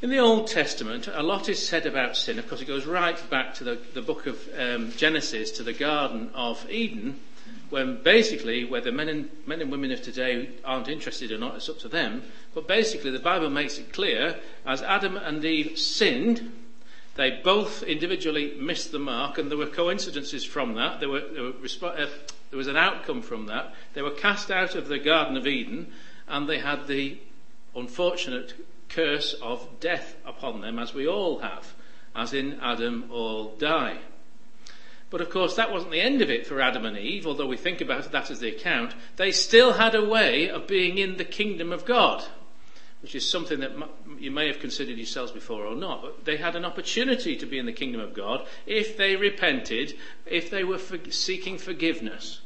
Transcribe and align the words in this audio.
in 0.00 0.10
the 0.10 0.18
Old 0.18 0.46
Testament, 0.46 1.08
a 1.12 1.22
lot 1.22 1.48
is 1.48 1.66
said 1.66 1.84
about 1.84 2.16
sin. 2.16 2.38
Of 2.38 2.48
course, 2.48 2.60
it 2.60 2.66
goes 2.66 2.86
right 2.86 3.18
back 3.30 3.54
to 3.54 3.64
the, 3.64 3.78
the 3.94 4.02
book 4.02 4.26
of 4.26 4.48
um, 4.56 4.92
Genesis, 4.96 5.50
to 5.52 5.64
the 5.64 5.72
Garden 5.72 6.30
of 6.34 6.64
Eden, 6.70 7.18
when 7.70 8.02
basically, 8.02 8.64
whether 8.64 8.92
men 8.92 9.08
and, 9.08 9.30
men 9.46 9.60
and 9.60 9.70
women 9.70 9.90
of 9.90 10.00
today 10.00 10.50
aren't 10.64 10.88
interested 10.88 11.32
or 11.32 11.38
not, 11.38 11.56
it's 11.56 11.68
up 11.68 11.80
to 11.80 11.88
them. 11.88 12.22
But 12.54 12.68
basically, 12.68 13.10
the 13.10 13.18
Bible 13.18 13.50
makes 13.50 13.78
it 13.78 13.92
clear 13.92 14.36
as 14.64 14.82
Adam 14.82 15.16
and 15.16 15.44
Eve 15.44 15.78
sinned, 15.78 16.52
they 17.16 17.40
both 17.42 17.82
individually 17.82 18.54
missed 18.56 18.92
the 18.92 19.00
mark, 19.00 19.36
and 19.36 19.50
there 19.50 19.58
were 19.58 19.66
coincidences 19.66 20.44
from 20.44 20.74
that. 20.74 21.00
There, 21.00 21.08
were, 21.08 21.20
there, 21.20 21.42
were, 21.42 21.88
uh, 21.88 22.06
there 22.50 22.56
was 22.56 22.68
an 22.68 22.76
outcome 22.76 23.22
from 23.22 23.46
that. 23.46 23.74
They 23.94 24.02
were 24.02 24.12
cast 24.12 24.52
out 24.52 24.76
of 24.76 24.86
the 24.86 25.00
Garden 25.00 25.36
of 25.36 25.46
Eden, 25.46 25.92
and 26.28 26.48
they 26.48 26.60
had 26.60 26.86
the 26.86 27.18
unfortunate 27.74 28.54
curse 28.88 29.34
of 29.34 29.80
death 29.80 30.16
upon 30.24 30.60
them, 30.60 30.78
as 30.78 30.94
we 30.94 31.06
all 31.06 31.40
have, 31.40 31.74
as 32.14 32.32
in 32.32 32.58
Adam 32.60 33.08
all 33.10 33.56
die. 33.56 33.98
But 35.10 35.20
of 35.20 35.30
course, 35.30 35.56
that 35.56 35.72
wasn't 35.72 35.92
the 35.92 36.00
end 36.00 36.20
of 36.20 36.30
it 36.30 36.46
for 36.46 36.60
Adam 36.60 36.84
and 36.84 36.98
Eve, 36.98 37.26
although 37.26 37.46
we 37.46 37.56
think 37.56 37.80
about 37.80 38.10
that 38.12 38.30
as 38.30 38.40
the 38.40 38.54
account. 38.54 38.94
They 39.16 39.32
still 39.32 39.72
had 39.74 39.94
a 39.94 40.04
way 40.04 40.50
of 40.50 40.66
being 40.66 40.98
in 40.98 41.16
the 41.16 41.24
kingdom 41.24 41.72
of 41.72 41.86
God, 41.86 42.24
which 43.00 43.14
is 43.14 43.28
something 43.28 43.60
that 43.60 43.72
you 44.18 44.30
may 44.30 44.48
have 44.48 44.58
considered 44.58 44.98
yourselves 44.98 45.32
before 45.32 45.64
or 45.64 45.74
not. 45.74 46.02
But 46.02 46.24
they 46.26 46.36
had 46.36 46.56
an 46.56 46.64
opportunity 46.66 47.36
to 47.36 47.46
be 47.46 47.58
in 47.58 47.64
the 47.64 47.72
kingdom 47.72 48.02
of 48.02 48.12
God 48.12 48.46
if 48.66 48.98
they 48.98 49.16
repented, 49.16 49.94
if 50.26 50.50
they 50.50 50.64
were 50.64 50.78
for 50.78 50.98
seeking 51.10 51.56
forgiveness. 51.56 52.40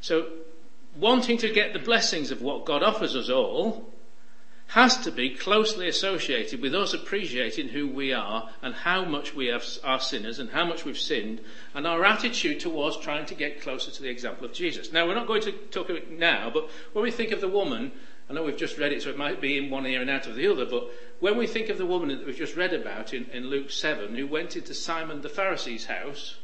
So, 0.00 0.28
wanting 0.96 1.36
to 1.38 1.52
get 1.52 1.74
the 1.74 1.78
blessings 1.78 2.30
of 2.30 2.40
what 2.40 2.64
God 2.64 2.82
offers 2.82 3.14
us 3.14 3.28
all, 3.28 3.92
has 4.70 4.96
to 4.98 5.10
be 5.10 5.30
closely 5.30 5.88
associated 5.88 6.62
with 6.62 6.72
us 6.72 6.94
appreciating 6.94 7.68
who 7.68 7.88
we 7.88 8.12
are 8.12 8.48
and 8.62 8.72
how 8.72 9.04
much 9.04 9.34
we 9.34 9.46
have, 9.46 9.64
are 9.82 9.98
sinners 9.98 10.38
and 10.38 10.48
how 10.50 10.64
much 10.64 10.84
we've 10.84 10.96
sinned 10.96 11.40
and 11.74 11.88
our 11.88 12.04
attitude 12.04 12.60
towards 12.60 12.96
trying 12.98 13.26
to 13.26 13.34
get 13.34 13.60
closer 13.60 13.90
to 13.90 14.00
the 14.00 14.08
example 14.08 14.44
of 14.44 14.52
Jesus. 14.52 14.92
Now, 14.92 15.08
we're 15.08 15.16
not 15.16 15.26
going 15.26 15.42
to 15.42 15.52
talk 15.52 15.90
about 15.90 16.02
it 16.02 16.12
now, 16.12 16.50
but 16.54 16.70
when 16.92 17.02
we 17.02 17.10
think 17.10 17.32
of 17.32 17.40
the 17.40 17.48
woman, 17.48 17.90
I 18.28 18.32
know 18.32 18.44
we've 18.44 18.56
just 18.56 18.78
read 18.78 18.92
it, 18.92 19.02
so 19.02 19.10
it 19.10 19.18
might 19.18 19.40
be 19.40 19.58
in 19.58 19.70
one 19.70 19.86
ear 19.86 20.02
and 20.02 20.10
out 20.10 20.28
of 20.28 20.36
the 20.36 20.46
other, 20.46 20.64
but 20.64 20.88
when 21.18 21.36
we 21.36 21.48
think 21.48 21.68
of 21.68 21.76
the 21.76 21.84
woman 21.84 22.08
that 22.10 22.24
we've 22.24 22.36
just 22.36 22.54
read 22.54 22.72
about 22.72 23.12
in, 23.12 23.26
in 23.32 23.50
Luke 23.50 23.72
7, 23.72 24.14
who 24.14 24.28
went 24.28 24.54
into 24.54 24.72
Simon 24.72 25.20
the 25.20 25.28
Pharisee's 25.28 25.86
house, 25.86 26.36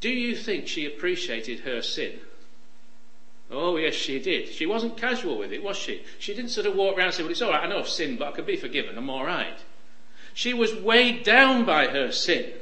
do 0.00 0.10
you 0.10 0.34
think 0.34 0.66
she 0.66 0.84
appreciated 0.84 1.60
her 1.60 1.80
sin? 1.80 2.18
Oh, 3.50 3.76
yes, 3.76 3.94
she 3.94 4.18
did. 4.18 4.48
She 4.48 4.66
wasn't 4.66 4.96
casual 4.96 5.38
with 5.38 5.52
it, 5.52 5.62
was 5.62 5.76
she? 5.76 6.02
She 6.18 6.34
didn't 6.34 6.50
sort 6.50 6.66
of 6.66 6.74
walk 6.74 6.96
around 6.96 7.06
and 7.06 7.14
say, 7.14 7.22
Well, 7.22 7.32
it's 7.32 7.42
all 7.42 7.50
right, 7.50 7.62
I 7.62 7.66
know 7.66 7.78
I've 7.78 7.88
sinned, 7.88 8.18
but 8.18 8.28
I 8.28 8.32
can 8.32 8.44
be 8.44 8.56
forgiven, 8.56 8.96
I'm 8.96 9.10
all 9.10 9.24
right. 9.24 9.58
She 10.32 10.52
was 10.52 10.74
weighed 10.74 11.22
down 11.22 11.64
by 11.64 11.88
her 11.88 12.10
sin. 12.10 12.52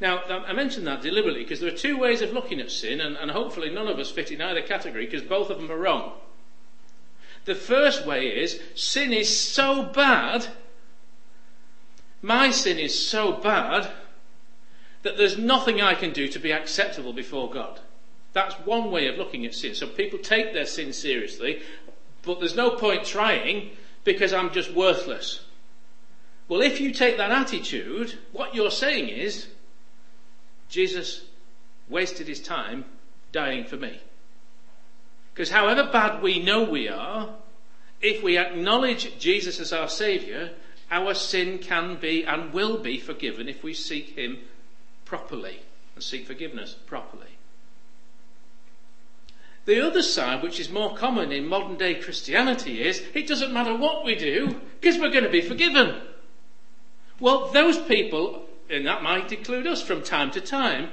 Now, 0.00 0.22
I 0.22 0.52
mentioned 0.52 0.86
that 0.86 1.02
deliberately 1.02 1.42
because 1.42 1.60
there 1.60 1.72
are 1.72 1.76
two 1.76 1.96
ways 1.96 2.20
of 2.20 2.32
looking 2.32 2.60
at 2.60 2.70
sin, 2.70 3.00
and, 3.00 3.16
and 3.16 3.30
hopefully 3.30 3.70
none 3.70 3.88
of 3.88 3.98
us 3.98 4.10
fit 4.10 4.30
in 4.30 4.40
either 4.40 4.60
category 4.62 5.06
because 5.06 5.22
both 5.22 5.50
of 5.50 5.56
them 5.56 5.70
are 5.70 5.78
wrong. 5.78 6.12
The 7.44 7.54
first 7.54 8.06
way 8.06 8.28
is 8.28 8.60
sin 8.74 9.12
is 9.12 9.38
so 9.38 9.84
bad, 9.84 10.48
my 12.22 12.50
sin 12.50 12.78
is 12.78 13.06
so 13.06 13.32
bad, 13.32 13.90
that 15.02 15.16
there's 15.16 15.38
nothing 15.38 15.80
I 15.80 15.94
can 15.94 16.12
do 16.12 16.28
to 16.28 16.38
be 16.38 16.52
acceptable 16.52 17.12
before 17.12 17.50
God. 17.50 17.80
That's 18.34 18.54
one 18.66 18.90
way 18.90 19.06
of 19.06 19.16
looking 19.16 19.46
at 19.46 19.54
sin. 19.54 19.74
So 19.74 19.86
people 19.86 20.18
take 20.18 20.52
their 20.52 20.66
sin 20.66 20.92
seriously, 20.92 21.62
but 22.22 22.40
there's 22.40 22.56
no 22.56 22.70
point 22.70 23.04
trying 23.04 23.70
because 24.04 24.34
I'm 24.34 24.52
just 24.52 24.72
worthless. 24.74 25.40
Well, 26.48 26.60
if 26.60 26.80
you 26.80 26.92
take 26.92 27.16
that 27.16 27.30
attitude, 27.30 28.18
what 28.32 28.54
you're 28.54 28.70
saying 28.70 29.08
is, 29.08 29.46
Jesus 30.68 31.24
wasted 31.88 32.28
his 32.28 32.40
time 32.40 32.84
dying 33.32 33.64
for 33.64 33.76
me. 33.76 34.00
Because 35.32 35.50
however 35.50 35.88
bad 35.90 36.22
we 36.22 36.38
know 36.38 36.62
we 36.62 36.88
are, 36.88 37.30
if 38.00 38.22
we 38.22 38.36
acknowledge 38.36 39.18
Jesus 39.18 39.58
as 39.58 39.72
our 39.72 39.88
Saviour, 39.88 40.50
our 40.90 41.14
sin 41.14 41.58
can 41.58 41.96
be 41.96 42.24
and 42.24 42.52
will 42.52 42.78
be 42.78 42.98
forgiven 42.98 43.48
if 43.48 43.62
we 43.62 43.74
seek 43.74 44.16
Him 44.16 44.38
properly 45.04 45.60
and 45.94 46.04
seek 46.04 46.26
forgiveness 46.26 46.76
properly. 46.86 47.33
The 49.66 49.86
other 49.86 50.02
side, 50.02 50.42
which 50.42 50.60
is 50.60 50.68
more 50.68 50.94
common 50.94 51.32
in 51.32 51.46
modern 51.46 51.76
day 51.76 51.94
Christianity, 51.94 52.82
is 52.82 53.02
it 53.14 53.26
doesn't 53.26 53.52
matter 53.52 53.74
what 53.74 54.04
we 54.04 54.14
do 54.14 54.60
because 54.80 54.98
we're 54.98 55.10
going 55.10 55.24
to 55.24 55.30
be 55.30 55.40
forgiven. 55.40 56.02
Well, 57.18 57.48
those 57.48 57.78
people, 57.78 58.46
and 58.68 58.86
that 58.86 59.02
might 59.02 59.32
include 59.32 59.66
us 59.66 59.80
from 59.80 60.02
time 60.02 60.30
to 60.32 60.40
time, 60.40 60.90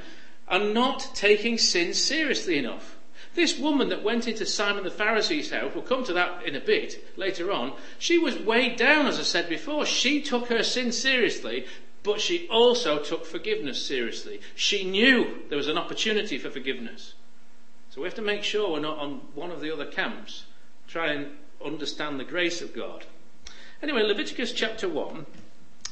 are 0.47 0.59
not 0.59 1.09
taking 1.13 1.57
sin 1.57 1.93
seriously 1.93 2.57
enough. 2.57 2.97
This 3.33 3.57
woman 3.57 3.89
that 3.89 4.03
went 4.03 4.27
into 4.27 4.45
Simon 4.45 4.83
the 4.83 4.91
Pharisee's 4.91 5.51
house, 5.51 5.71
we'll 5.73 5.83
come 5.83 6.03
to 6.05 6.13
that 6.13 6.45
in 6.45 6.55
a 6.55 6.59
bit 6.59 7.17
later 7.17 7.51
on, 7.51 7.73
she 7.97 8.17
was 8.17 8.37
weighed 8.37 8.75
down, 8.75 9.07
as 9.07 9.19
I 9.19 9.23
said 9.23 9.47
before. 9.47 9.85
She 9.85 10.21
took 10.21 10.47
her 10.47 10.63
sin 10.63 10.91
seriously, 10.91 11.65
but 12.03 12.19
she 12.19 12.47
also 12.49 12.99
took 12.99 13.25
forgiveness 13.25 13.85
seriously. 13.85 14.41
She 14.55 14.83
knew 14.83 15.39
there 15.49 15.57
was 15.57 15.69
an 15.69 15.77
opportunity 15.77 16.37
for 16.37 16.49
forgiveness. 16.49 17.13
So 17.91 17.99
we 17.99 18.07
have 18.07 18.15
to 18.15 18.21
make 18.21 18.43
sure 18.43 18.71
we're 18.71 18.79
not 18.79 18.99
on 18.99 19.19
one 19.35 19.51
of 19.51 19.59
the 19.59 19.71
other 19.71 19.85
camps. 19.85 20.45
Try 20.87 21.11
and 21.11 21.27
understand 21.63 22.19
the 22.19 22.23
grace 22.23 22.61
of 22.61 22.73
God. 22.73 23.05
Anyway, 23.83 24.01
Leviticus 24.01 24.53
chapter 24.53 24.87
1. 24.87 25.25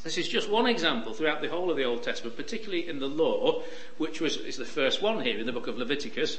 This 0.06 0.18
is 0.18 0.30
just 0.30 0.50
one 0.50 0.66
example 0.66 1.14
throughout 1.14 1.42
the 1.42 1.50
whole 1.50 1.70
of 1.70 1.76
the 1.76 1.84
Old 1.84 2.04
Testament, 2.04 2.38
particularly 2.38 2.88
in 2.88 3.00
the 3.00 3.10
law, 3.10 3.64
which 3.98 4.22
was, 4.22 4.38
is 4.38 4.56
the 4.56 4.64
first 4.64 5.02
one 5.02 5.20
here 5.20 5.38
in 5.38 5.46
the 5.46 5.52
book 5.52 5.68
of 5.68 5.78
Leviticus, 5.78 6.38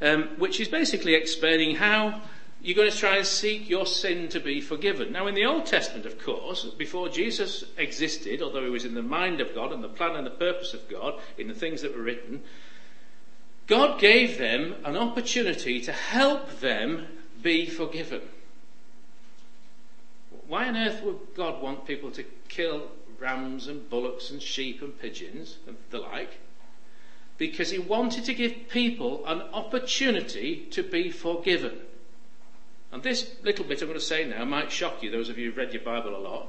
um, 0.00 0.30
which 0.38 0.60
is 0.60 0.68
basically 0.68 1.14
explaining 1.14 1.76
how 1.76 2.22
you're 2.62 2.74
going 2.76 2.90
to 2.90 2.96
try 2.96 3.18
and 3.18 3.26
seek 3.26 3.68
your 3.68 3.84
sin 3.84 4.30
to 4.30 4.40
be 4.40 4.62
forgiven. 4.62 5.12
Now, 5.12 5.26
in 5.26 5.34
the 5.34 5.44
Old 5.44 5.66
Testament, 5.66 6.06
of 6.06 6.18
course, 6.24 6.64
before 6.64 7.10
Jesus 7.10 7.64
existed, 7.76 8.40
although 8.40 8.64
he 8.64 8.70
was 8.70 8.86
in 8.86 8.94
the 8.94 9.02
mind 9.02 9.42
of 9.42 9.54
God 9.54 9.72
and 9.72 9.84
the 9.84 9.88
plan 9.88 10.16
and 10.16 10.24
the 10.24 10.30
purpose 10.30 10.72
of 10.72 10.88
God 10.88 11.20
in 11.36 11.48
the 11.48 11.54
things 11.54 11.82
that 11.82 11.94
were 11.94 12.02
written, 12.02 12.42
God 13.66 14.00
gave 14.00 14.38
them 14.38 14.76
an 14.84 14.96
opportunity 14.96 15.80
to 15.82 15.92
help 15.92 16.60
them 16.60 17.06
be 17.42 17.66
forgiven. 17.66 18.22
Why 20.48 20.68
on 20.68 20.76
earth 20.76 21.02
would 21.02 21.18
God 21.34 21.62
want 21.62 21.86
people 21.86 22.10
to 22.12 22.24
kill 22.48 22.88
rams 23.18 23.68
and 23.68 23.88
bullocks 23.88 24.30
and 24.30 24.42
sheep 24.42 24.82
and 24.82 24.98
pigeons 24.98 25.58
and 25.66 25.76
the 25.90 25.98
like? 25.98 26.38
Because 27.38 27.70
he 27.70 27.78
wanted 27.78 28.24
to 28.24 28.34
give 28.34 28.68
people 28.68 29.24
an 29.26 29.40
opportunity 29.52 30.66
to 30.72 30.82
be 30.82 31.10
forgiven. 31.10 31.78
And 32.92 33.02
this 33.02 33.34
little 33.42 33.64
bit 33.64 33.80
I'm 33.80 33.88
going 33.88 33.98
to 33.98 34.04
say 34.04 34.24
now 34.24 34.44
might 34.44 34.70
shock 34.70 35.02
you, 35.02 35.10
those 35.10 35.30
of 35.30 35.38
you 35.38 35.46
who've 35.46 35.56
read 35.56 35.72
your 35.72 35.82
Bible 35.82 36.14
a 36.14 36.18
lot. 36.18 36.48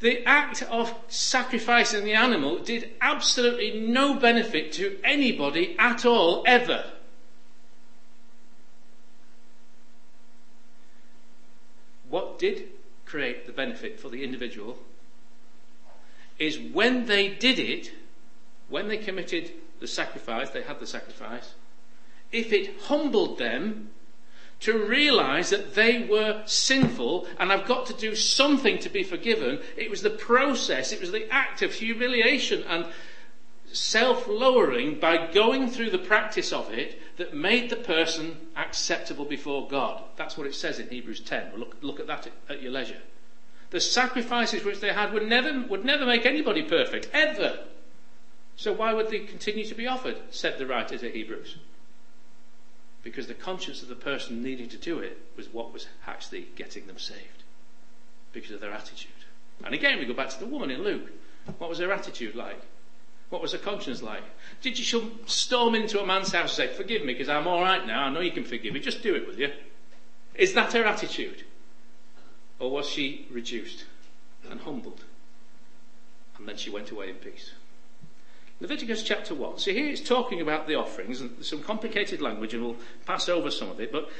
The 0.00 0.24
act 0.24 0.62
of 0.62 0.94
sacrificing 1.08 2.04
the 2.04 2.14
animal 2.14 2.58
did 2.58 2.92
absolutely 3.00 3.80
no 3.80 4.14
benefit 4.14 4.72
to 4.74 4.98
anybody 5.02 5.74
at 5.78 6.04
all, 6.04 6.44
ever. 6.46 6.92
What 12.08 12.38
did 12.38 12.68
create 13.04 13.46
the 13.46 13.52
benefit 13.52 13.98
for 13.98 14.08
the 14.08 14.22
individual 14.22 14.78
is 16.38 16.58
when 16.58 17.06
they 17.06 17.28
did 17.28 17.58
it, 17.58 17.92
when 18.68 18.88
they 18.88 18.96
committed 18.96 19.50
the 19.80 19.88
sacrifice, 19.88 20.50
they 20.50 20.62
had 20.62 20.78
the 20.78 20.86
sacrifice, 20.86 21.54
if 22.30 22.52
it 22.52 22.78
humbled 22.82 23.38
them 23.38 23.90
to 24.60 24.76
realize 24.76 25.50
that 25.50 25.74
they 25.74 26.04
were 26.04 26.42
sinful 26.46 27.26
and 27.38 27.52
I've 27.52 27.66
got 27.66 27.86
to 27.86 27.94
do 27.94 28.14
something 28.14 28.78
to 28.80 28.88
be 28.88 29.02
forgiven. 29.04 29.60
It 29.76 29.90
was 29.90 30.02
the 30.02 30.10
process, 30.10 30.92
it 30.92 31.00
was 31.00 31.12
the 31.12 31.32
act 31.32 31.62
of 31.62 31.72
humiliation 31.72 32.64
and 32.64 32.86
self-lowering 33.72 34.98
by 34.98 35.30
going 35.32 35.70
through 35.70 35.90
the 35.90 35.98
practice 35.98 36.52
of 36.52 36.72
it 36.72 37.00
that 37.18 37.34
made 37.34 37.70
the 37.70 37.76
person 37.76 38.36
acceptable 38.56 39.24
before 39.24 39.68
God. 39.68 40.02
That's 40.16 40.36
what 40.36 40.46
it 40.46 40.54
says 40.54 40.78
in 40.78 40.88
Hebrews 40.88 41.20
10. 41.20 41.50
We'll 41.50 41.60
look, 41.60 41.76
look 41.82 42.00
at 42.00 42.06
that 42.06 42.28
at 42.48 42.62
your 42.62 42.72
leisure. 42.72 43.02
The 43.70 43.80
sacrifices 43.80 44.64
which 44.64 44.80
they 44.80 44.92
had 44.92 45.12
would 45.12 45.28
never, 45.28 45.66
would 45.68 45.84
never 45.84 46.06
make 46.06 46.24
anybody 46.24 46.62
perfect, 46.62 47.10
ever. 47.12 47.58
So 48.56 48.72
why 48.72 48.94
would 48.94 49.10
they 49.10 49.20
continue 49.20 49.66
to 49.66 49.74
be 49.74 49.86
offered, 49.86 50.16
said 50.30 50.58
the 50.58 50.66
writer 50.66 50.96
to 50.98 51.10
Hebrews? 51.10 51.56
Because 53.08 53.26
the 53.26 53.32
conscience 53.32 53.80
of 53.80 53.88
the 53.88 53.94
person 53.94 54.42
needing 54.42 54.68
to 54.68 54.76
do 54.76 54.98
it 54.98 55.18
was 55.34 55.48
what 55.48 55.72
was 55.72 55.86
actually 56.06 56.46
getting 56.56 56.86
them 56.86 56.98
saved 56.98 57.42
because 58.34 58.50
of 58.50 58.60
their 58.60 58.70
attitude. 58.70 59.10
And 59.64 59.74
again, 59.74 59.98
we 59.98 60.04
go 60.04 60.12
back 60.12 60.28
to 60.28 60.38
the 60.38 60.44
woman 60.44 60.70
in 60.70 60.84
Luke. 60.84 61.10
What 61.56 61.70
was 61.70 61.78
her 61.78 61.90
attitude 61.90 62.34
like? 62.34 62.60
What 63.30 63.40
was 63.40 63.52
her 63.52 63.58
conscience 63.58 64.02
like? 64.02 64.22
Did 64.60 64.76
she 64.76 65.10
storm 65.24 65.74
into 65.74 66.02
a 66.02 66.06
man's 66.06 66.32
house 66.32 66.58
and 66.58 66.70
say, 66.70 66.76
Forgive 66.76 67.02
me 67.02 67.14
because 67.14 67.30
I'm 67.30 67.46
all 67.46 67.62
right 67.62 67.86
now. 67.86 68.04
I 68.04 68.10
know 68.10 68.20
you 68.20 68.30
can 68.30 68.44
forgive 68.44 68.74
me. 68.74 68.80
Just 68.80 69.02
do 69.02 69.14
it, 69.14 69.26
will 69.26 69.38
you? 69.38 69.52
Is 70.34 70.52
that 70.52 70.74
her 70.74 70.84
attitude? 70.84 71.44
Or 72.58 72.70
was 72.70 72.86
she 72.86 73.26
reduced 73.30 73.86
and 74.50 74.60
humbled? 74.60 75.04
And 76.36 76.46
then 76.46 76.58
she 76.58 76.68
went 76.68 76.90
away 76.90 77.08
in 77.08 77.16
peace. 77.16 77.52
Leviticus 78.60 79.04
chapter 79.04 79.36
1. 79.36 79.58
So 79.58 79.70
here 79.70 79.88
it's 79.88 80.00
talking 80.00 80.40
about 80.40 80.66
the 80.66 80.74
offerings 80.74 81.20
and 81.20 81.44
some 81.44 81.62
complicated 81.62 82.20
language 82.20 82.54
and 82.54 82.64
we'll 82.64 82.76
pass 83.06 83.28
over 83.28 83.52
some 83.52 83.70
of 83.70 83.78
it. 83.78 83.92
But 83.92 84.10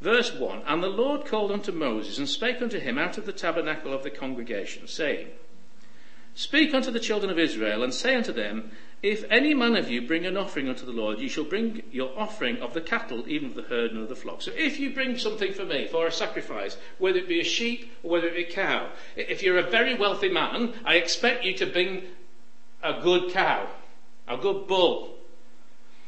verse 0.00 0.32
1 0.32 0.62
And 0.66 0.82
the 0.82 0.88
Lord 0.88 1.24
called 1.24 1.50
unto 1.50 1.72
Moses 1.72 2.16
and 2.16 2.28
spake 2.28 2.62
unto 2.62 2.78
him 2.78 2.96
out 2.96 3.18
of 3.18 3.26
the 3.26 3.32
tabernacle 3.32 3.92
of 3.92 4.04
the 4.04 4.10
congregation, 4.10 4.86
saying, 4.86 5.26
Speak 6.36 6.72
unto 6.74 6.92
the 6.92 7.00
children 7.00 7.32
of 7.32 7.40
Israel 7.40 7.82
and 7.82 7.92
say 7.92 8.14
unto 8.14 8.32
them, 8.32 8.70
If 9.02 9.24
any 9.28 9.52
man 9.52 9.74
of 9.74 9.90
you 9.90 10.00
bring 10.00 10.26
an 10.26 10.36
offering 10.36 10.68
unto 10.68 10.86
the 10.86 10.92
Lord, 10.92 11.18
ye 11.18 11.26
shall 11.26 11.42
bring 11.42 11.82
your 11.90 12.16
offering 12.16 12.58
of 12.58 12.74
the 12.74 12.80
cattle, 12.80 13.24
even 13.26 13.48
of 13.48 13.56
the 13.56 13.62
herd 13.62 13.90
and 13.90 14.02
of 14.02 14.08
the 14.08 14.14
flock. 14.14 14.42
So 14.42 14.52
if 14.56 14.78
you 14.78 14.94
bring 14.94 15.18
something 15.18 15.52
for 15.52 15.64
me, 15.64 15.88
for 15.88 16.06
a 16.06 16.12
sacrifice, 16.12 16.76
whether 16.98 17.18
it 17.18 17.26
be 17.26 17.40
a 17.40 17.44
sheep 17.44 17.90
or 18.04 18.12
whether 18.12 18.28
it 18.28 18.36
be 18.36 18.44
a 18.44 18.52
cow, 18.52 18.90
if 19.16 19.42
you're 19.42 19.58
a 19.58 19.68
very 19.68 19.96
wealthy 19.96 20.28
man, 20.28 20.74
I 20.84 20.94
expect 20.94 21.44
you 21.44 21.54
to 21.54 21.66
bring 21.66 22.04
a 22.80 23.00
good 23.00 23.32
cow 23.32 23.68
a 24.28 24.36
good 24.36 24.66
bull. 24.66 25.14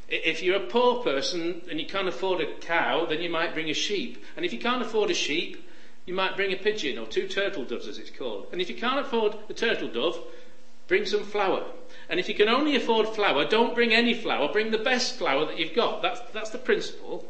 If 0.08 0.42
you're 0.42 0.56
a 0.56 0.66
poor 0.66 1.02
person 1.02 1.62
and 1.70 1.80
you 1.80 1.86
can't 1.86 2.08
afford 2.08 2.40
a 2.40 2.54
cow, 2.58 3.06
then 3.06 3.20
you 3.20 3.30
might 3.30 3.54
bring 3.54 3.70
a 3.70 3.74
sheep. 3.74 4.24
And 4.36 4.44
if 4.44 4.52
you 4.52 4.58
can't 4.58 4.82
afford 4.82 5.10
a 5.10 5.14
sheep, 5.14 5.68
you 6.04 6.14
might 6.14 6.36
bring 6.36 6.52
a 6.52 6.56
pigeon 6.56 6.98
or 6.98 7.06
two 7.06 7.28
turtle 7.28 7.64
doves 7.64 7.86
as 7.86 7.98
it's 7.98 8.10
called. 8.10 8.48
And 8.50 8.60
if 8.60 8.68
you 8.68 8.74
can't 8.74 8.98
afford 8.98 9.36
a 9.48 9.54
turtle 9.54 9.88
dove, 9.88 10.18
bring 10.88 11.06
some 11.06 11.22
flour. 11.22 11.64
And 12.08 12.18
if 12.18 12.28
you 12.28 12.34
can 12.34 12.48
only 12.48 12.74
afford 12.74 13.08
flour, 13.08 13.44
don't 13.44 13.76
bring 13.76 13.94
any 13.94 14.14
flour, 14.14 14.52
bring 14.52 14.72
the 14.72 14.78
best 14.78 15.14
flour 15.14 15.46
that 15.46 15.58
you've 15.58 15.76
got. 15.76 16.02
That's, 16.02 16.20
that's 16.32 16.50
the 16.50 16.58
principle. 16.58 17.24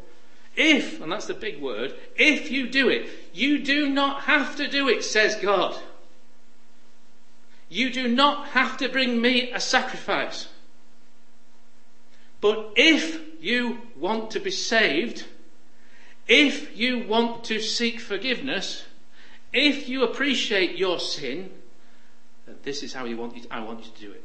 If, 0.55 0.99
and 0.99 1.11
that's 1.11 1.27
the 1.27 1.35
big 1.35 1.61
word, 1.61 1.93
if 2.15 2.51
you 2.51 2.67
do 2.67 2.89
it, 2.89 3.07
you 3.33 3.59
do 3.59 3.87
not 3.87 4.23
have 4.23 4.55
to 4.55 4.67
do 4.67 4.89
it, 4.89 5.03
says 5.03 5.35
God. 5.35 5.77
You 7.69 7.91
do 7.91 8.07
not 8.07 8.47
have 8.49 8.77
to 8.77 8.89
bring 8.89 9.21
me 9.21 9.51
a 9.51 9.59
sacrifice. 9.59 10.47
But 12.41 12.73
if 12.75 13.21
you 13.39 13.81
want 13.95 14.31
to 14.31 14.39
be 14.39 14.51
saved, 14.51 15.25
if 16.27 16.77
you 16.77 17.07
want 17.07 17.43
to 17.45 17.59
seek 17.59 17.99
forgiveness, 17.99 18.83
if 19.53 19.87
you 19.87 20.03
appreciate 20.03 20.77
your 20.77 20.99
sin, 20.99 21.51
then 22.45 22.55
this 22.63 22.83
is 22.83 22.93
how 22.93 23.05
you 23.05 23.17
want 23.17 23.35
you 23.35 23.43
to, 23.43 23.53
I 23.53 23.61
want 23.61 23.85
you 23.85 23.91
to 23.91 24.01
do 24.01 24.11
it. 24.11 24.23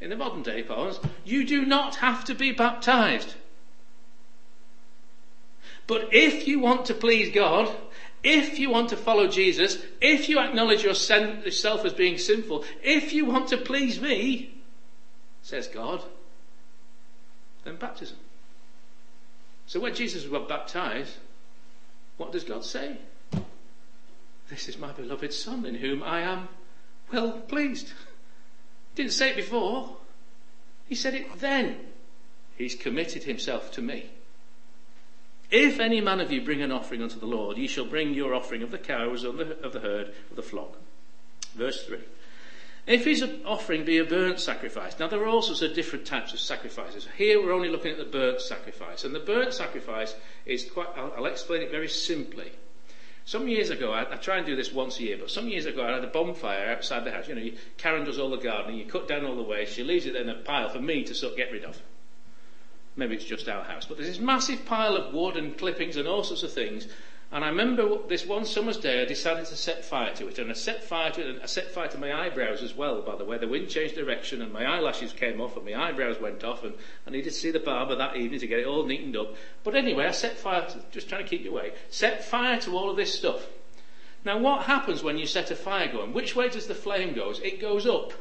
In 0.00 0.10
the 0.10 0.16
modern 0.16 0.42
day 0.42 0.62
parlance, 0.62 1.00
you 1.24 1.44
do 1.44 1.66
not 1.66 1.96
have 1.96 2.24
to 2.26 2.34
be 2.34 2.52
baptized. 2.52 3.34
But 5.88 6.10
if 6.12 6.46
you 6.46 6.60
want 6.60 6.86
to 6.86 6.94
please 6.94 7.34
God, 7.34 7.74
if 8.22 8.58
you 8.58 8.70
want 8.70 8.90
to 8.90 8.96
follow 8.96 9.26
Jesus, 9.26 9.78
if 10.00 10.28
you 10.28 10.38
acknowledge 10.38 10.84
yourself 10.84 11.84
as 11.84 11.94
being 11.94 12.18
sinful, 12.18 12.64
if 12.82 13.12
you 13.12 13.24
want 13.24 13.48
to 13.48 13.56
please 13.56 14.00
me, 14.00 14.54
says 15.42 15.66
God, 15.66 16.02
than 17.64 17.76
baptism. 17.76 18.16
So 19.66 19.80
when 19.80 19.94
Jesus 19.94 20.26
was 20.26 20.48
baptized, 20.48 21.14
what 22.16 22.32
does 22.32 22.44
God 22.44 22.64
say? 22.64 22.96
This 24.48 24.68
is 24.68 24.78
my 24.78 24.92
beloved 24.92 25.32
Son 25.32 25.66
in 25.66 25.74
whom 25.74 26.02
I 26.02 26.22
am 26.22 26.48
well 27.12 27.32
pleased. 27.32 27.92
Didn't 28.94 29.12
say 29.12 29.30
it 29.30 29.36
before. 29.36 29.96
He 30.86 30.94
said 30.94 31.14
it 31.14 31.40
then. 31.40 31.76
He's 32.56 32.74
committed 32.74 33.24
himself 33.24 33.70
to 33.72 33.82
me. 33.82 34.10
If 35.50 35.80
any 35.80 36.00
man 36.00 36.20
of 36.20 36.32
you 36.32 36.42
bring 36.42 36.60
an 36.60 36.72
offering 36.72 37.02
unto 37.02 37.18
the 37.18 37.26
Lord, 37.26 37.56
ye 37.56 37.66
shall 37.66 37.86
bring 37.86 38.12
your 38.12 38.34
offering 38.34 38.62
of 38.62 38.70
the 38.70 38.78
cows, 38.78 39.24
of 39.24 39.36
the, 39.36 39.58
of 39.62 39.72
the 39.72 39.80
herd, 39.80 40.12
of 40.30 40.36
the 40.36 40.42
flock. 40.42 40.76
Verse 41.54 41.84
3. 41.86 41.98
If 42.88 43.04
his 43.04 43.22
offering 43.44 43.84
be 43.84 43.98
a 43.98 44.04
burnt 44.04 44.40
sacrifice, 44.40 44.98
now 44.98 45.08
there 45.08 45.22
are 45.22 45.26
all 45.26 45.42
sorts 45.42 45.60
of 45.60 45.74
different 45.74 46.06
types 46.06 46.32
of 46.32 46.40
sacrifices. 46.40 47.06
Here 47.18 47.38
we're 47.38 47.52
only 47.52 47.68
looking 47.68 47.92
at 47.92 47.98
the 47.98 48.04
burnt 48.04 48.40
sacrifice, 48.40 49.04
and 49.04 49.14
the 49.14 49.20
burnt 49.20 49.52
sacrifice 49.52 50.16
is 50.46 50.64
quite, 50.70 50.88
I'll, 50.96 51.12
I'll 51.18 51.26
explain 51.26 51.60
it 51.60 51.70
very 51.70 51.88
simply. 51.88 52.50
Some 53.26 53.46
years 53.46 53.68
ago, 53.68 53.92
I, 53.92 54.10
I, 54.10 54.16
try 54.16 54.38
and 54.38 54.46
do 54.46 54.56
this 54.56 54.72
once 54.72 54.98
a 54.98 55.02
year, 55.02 55.18
but 55.20 55.30
some 55.30 55.48
years 55.48 55.66
ago 55.66 55.84
I 55.84 55.96
had 55.96 56.04
a 56.04 56.06
bonfire 56.06 56.70
outside 56.70 57.04
the 57.04 57.10
house. 57.10 57.28
You 57.28 57.34
know, 57.34 57.42
you, 57.42 57.58
Karen 57.76 58.06
does 58.06 58.18
all 58.18 58.30
the 58.30 58.38
gardening, 58.38 58.78
you 58.78 58.86
cut 58.86 59.06
down 59.06 59.26
all 59.26 59.36
the 59.36 59.42
waste, 59.42 59.74
she 59.74 59.84
leaves 59.84 60.06
it 60.06 60.16
in 60.16 60.30
a 60.30 60.36
pile 60.36 60.70
for 60.70 60.80
me 60.80 61.04
to 61.04 61.14
sort 61.14 61.32
of 61.32 61.36
get 61.36 61.52
rid 61.52 61.66
of. 61.66 61.78
Maybe 62.96 63.16
it's 63.16 63.24
just 63.26 63.50
our 63.50 63.64
house, 63.64 63.84
but 63.84 63.98
there's 63.98 64.08
this 64.08 64.18
massive 64.18 64.64
pile 64.64 64.96
of 64.96 65.12
wood 65.12 65.36
and 65.36 65.58
clippings 65.58 65.98
and 65.98 66.08
all 66.08 66.24
sorts 66.24 66.42
of 66.42 66.54
things, 66.54 66.88
and 67.30 67.44
I 67.44 67.48
remember 67.48 67.98
this 68.08 68.24
one 68.24 68.46
summer's 68.46 68.78
day, 68.78 69.02
I 69.02 69.04
decided 69.04 69.44
to 69.46 69.56
set 69.56 69.84
fire 69.84 70.14
to 70.14 70.28
it, 70.28 70.38
and 70.38 70.50
I 70.50 70.54
set 70.54 70.82
fire 70.82 71.10
to 71.10 71.20
it, 71.20 71.26
and 71.26 71.42
I 71.42 71.46
set 71.46 71.70
fire 71.70 71.88
to 71.88 71.98
my 71.98 72.12
eyebrows 72.12 72.62
as 72.62 72.74
well, 72.74 73.02
by 73.02 73.16
the 73.16 73.24
way. 73.24 73.36
The 73.36 73.46
wind 73.46 73.68
changed 73.68 73.96
direction, 73.96 74.40
and 74.40 74.50
my 74.50 74.64
eyelashes 74.64 75.12
came 75.12 75.38
off, 75.38 75.54
and 75.54 75.66
my 75.66 75.74
eyebrows 75.74 76.18
went 76.20 76.42
off, 76.42 76.64
and 76.64 76.72
I 77.06 77.10
needed 77.10 77.30
to 77.30 77.38
see 77.38 77.50
the 77.50 77.60
barber 77.60 77.96
that 77.96 78.16
evening 78.16 78.40
to 78.40 78.46
get 78.46 78.60
it 78.60 78.66
all 78.66 78.86
neatened 78.86 79.16
up. 79.16 79.34
But 79.62 79.74
anyway, 79.74 80.06
I 80.06 80.12
set 80.12 80.38
fire, 80.38 80.66
to, 80.66 80.80
just 80.90 81.10
trying 81.10 81.22
to 81.22 81.28
keep 81.28 81.44
you 81.44 81.50
away, 81.50 81.72
set 81.90 82.24
fire 82.24 82.58
to 82.60 82.76
all 82.76 82.90
of 82.90 82.96
this 82.96 83.12
stuff. 83.12 83.46
Now 84.24 84.38
what 84.38 84.62
happens 84.62 85.02
when 85.02 85.18
you 85.18 85.26
set 85.26 85.50
a 85.50 85.56
fire 85.56 85.90
going? 85.90 86.12
Which 86.12 86.34
way 86.34 86.48
does 86.48 86.66
the 86.66 86.74
flame 86.74 87.14
go? 87.14 87.32
It 87.42 87.60
goes 87.60 87.86
up. 87.86 88.12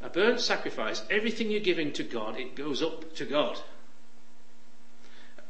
A 0.00 0.08
burnt 0.08 0.40
sacrifice, 0.40 1.02
everything 1.10 1.50
you're 1.50 1.60
giving 1.60 1.92
to 1.92 2.04
God, 2.04 2.38
it 2.38 2.54
goes 2.54 2.82
up 2.82 3.14
to 3.16 3.24
God. 3.24 3.58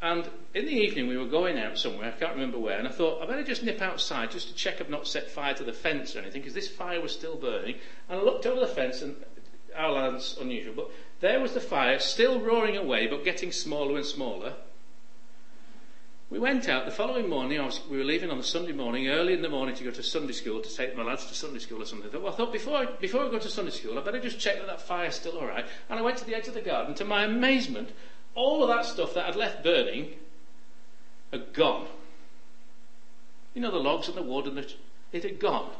And 0.03 0.29
in 0.55 0.67
the 0.67 0.73
evening, 0.73 1.09
we 1.09 1.17
were 1.17 1.27
going 1.27 1.59
out 1.59 1.79
somewhere, 1.79 2.09
I 2.09 2.19
can't 2.19 2.35
remember 2.35 2.59
where, 2.59 2.79
and 2.79 2.87
I 2.87 2.91
thought, 2.91 3.23
I 3.23 3.27
better 3.27 3.43
just 3.43 3.63
nip 3.63 3.81
outside 3.81 4.31
just 4.31 4.49
to 4.49 4.55
check 4.55 4.81
I've 4.81 4.91
not 4.91 5.07
set 5.07 5.31
fire 5.31 5.55
to 5.55 5.65
the 5.65 5.73
fence 5.73 6.15
or 6.15 6.19
anything, 6.19 6.43
because 6.43 6.55
this 6.55 6.69
fire 6.69 7.01
was 7.01 7.13
still 7.13 7.37
burning. 7.37 7.77
And 8.09 8.21
I 8.21 8.23
looked 8.23 8.45
over 8.45 8.61
the 8.61 8.67
fence, 8.67 9.01
and 9.01 9.17
our 9.75 9.93
land's 9.93 10.37
unusual, 10.39 10.75
but 10.75 10.91
there 11.21 11.41
was 11.41 11.53
the 11.53 11.61
fire, 11.61 11.99
still 11.99 12.41
roaring 12.41 12.77
away, 12.77 13.07
but 13.07 13.25
getting 13.25 13.53
smaller 13.53 13.97
and 13.97 14.05
smaller. 14.05 14.55
We 16.29 16.41
went 16.41 16.69
out 16.69 16.85
the 16.85 16.91
following 16.91 17.29
morning. 17.29 17.65
Was, 17.65 17.81
we 17.89 17.99
were 17.99 18.05
leaving 18.05 18.31
on 18.31 18.39
the 18.39 18.45
Sunday 18.45 18.73
morning, 18.73 19.09
early 19.09 19.33
in 19.33 19.43
the 19.43 19.49
morning, 19.49 19.77
to 19.77 19.85
go 19.85 19.93
to 19.93 20.03
Sunday 20.03 20.33
school 20.33 20.61
to 20.61 20.77
take 20.77 20.97
my 20.97 21.05
lads 21.05 21.27
to 21.27 21.35
Sunday 21.35 21.61
school 21.61 21.81
or 21.81 21.87
something. 21.87 22.11
Well, 22.13 22.33
I 22.33 22.37
thought 22.37 22.53
before 22.53 22.77
I, 22.77 22.87
before 22.87 23.25
I 23.25 23.31
go 23.31 23.39
to 23.39 23.49
Sunday 23.49 23.71
school, 23.71 23.97
I 23.97 24.03
better 24.03 24.21
just 24.21 24.41
check 24.41 24.57
that 24.57 24.67
that 24.67 24.83
fire's 24.83 25.15
still 25.15 25.39
all 25.39 25.47
right. 25.47 25.65
And 25.89 26.01
I 26.01 26.03
went 26.03 26.19
to 26.19 26.25
the 26.25 26.35
edge 26.35 26.49
of 26.49 26.55
the 26.55 26.61
garden. 26.61 26.95
To 26.97 27.05
my 27.05 27.25
amazement, 27.25 27.91
all 28.37 28.63
of 28.63 28.69
that 28.69 28.85
stuff 28.85 29.15
that 29.15 29.27
I'd 29.27 29.35
left 29.35 29.65
burning 29.65 30.15
had 31.33 31.53
gone. 31.53 31.89
You 33.55 33.63
know, 33.63 33.73
the 33.73 33.79
logs 33.79 34.07
and 34.07 34.17
the 34.17 34.23
wood 34.23 34.47
and 34.47 34.59
the, 34.59 34.73
it 35.13 35.25
had 35.25 35.41
gone. 35.41 35.71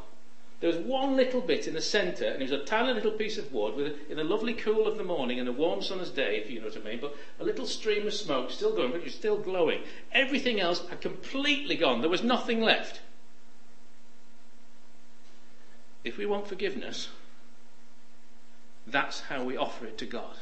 There 0.59 0.71
was 0.71 0.79
one 0.79 1.15
little 1.15 1.41
bit 1.41 1.67
in 1.67 1.75
the 1.75 1.81
centre, 1.81 2.25
and 2.25 2.41
it 2.41 2.49
was 2.49 2.59
a 2.59 2.65
tiny 2.65 2.91
little 2.91 3.11
piece 3.11 3.37
of 3.37 3.53
wood 3.53 3.75
with, 3.75 4.09
in 4.09 4.17
the 4.17 4.23
lovely 4.23 4.55
cool 4.55 4.87
of 4.87 4.97
the 4.97 5.03
morning 5.03 5.39
and 5.39 5.47
a 5.47 5.51
warm 5.51 5.83
summer's 5.83 6.09
day, 6.09 6.37
if 6.37 6.49
you 6.49 6.59
know 6.59 6.65
what 6.65 6.77
I 6.77 6.83
mean, 6.83 6.99
but 6.99 7.15
a 7.39 7.43
little 7.43 7.67
stream 7.67 8.07
of 8.07 8.13
smoke 8.13 8.49
still 8.49 8.75
going, 8.75 8.89
but 8.89 9.01
it 9.01 9.03
was 9.03 9.13
still 9.13 9.37
glowing. 9.37 9.81
Everything 10.11 10.59
else 10.59 10.87
had 10.89 10.99
completely 10.99 11.75
gone. 11.75 12.01
There 12.01 12.09
was 12.09 12.23
nothing 12.23 12.61
left. 12.61 13.01
If 16.03 16.17
we 16.17 16.25
want 16.25 16.47
forgiveness, 16.47 17.09
that's 18.87 19.19
how 19.19 19.43
we 19.43 19.57
offer 19.57 19.85
it 19.85 19.99
to 19.99 20.07
God. 20.07 20.37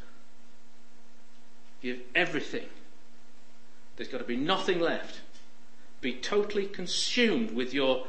Give 1.85 2.01
everything. 2.15 2.65
There's 3.95 4.09
got 4.09 4.17
to 4.17 4.23
be 4.23 4.35
nothing 4.35 4.79
left. 4.79 5.19
Be 6.01 6.13
totally 6.13 6.65
consumed 6.65 7.51
with 7.51 7.75
your 7.75 8.07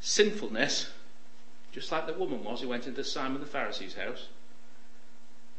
sinfulness 0.00 0.90
just 1.70 1.92
like 1.92 2.08
the 2.08 2.14
woman 2.14 2.42
was 2.42 2.62
who 2.62 2.68
went 2.68 2.88
into 2.88 3.04
Simon 3.04 3.40
the 3.40 3.46
Pharisee's 3.46 3.94
house, 3.94 4.26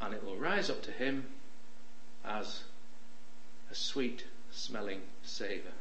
and 0.02 0.14
it 0.14 0.26
will 0.26 0.36
rise 0.36 0.70
up 0.70 0.82
to 0.84 0.92
him 0.92 1.28
as 2.26 2.64
a 3.72 3.76
sweet 3.76 4.26
smelling 4.52 5.04
savour. 5.24 5.72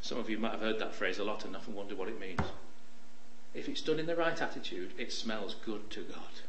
Some 0.00 0.18
of 0.18 0.28
you 0.28 0.36
might 0.36 0.50
have 0.50 0.60
heard 0.60 0.80
that 0.80 0.96
phrase 0.96 1.20
a 1.20 1.24
lot 1.24 1.44
and 1.44 1.54
often 1.54 1.74
wonder 1.74 1.94
what 1.94 2.08
it 2.08 2.18
means. 2.18 2.40
If 3.54 3.68
it's 3.68 3.82
done 3.82 4.00
in 4.00 4.06
the 4.06 4.16
right 4.16 4.42
attitude, 4.42 4.94
it 4.98 5.12
smells 5.12 5.54
good 5.64 5.90
to 5.90 6.02
God. 6.02 6.42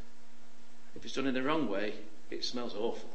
If 0.96 1.06
it's 1.06 1.13
done 1.13 1.27
in 1.27 1.36
the 1.36 1.44
wrong 1.44 1.70
way, 1.70 1.94
it 2.32 2.44
smells 2.44 2.74
awful. 2.74 3.12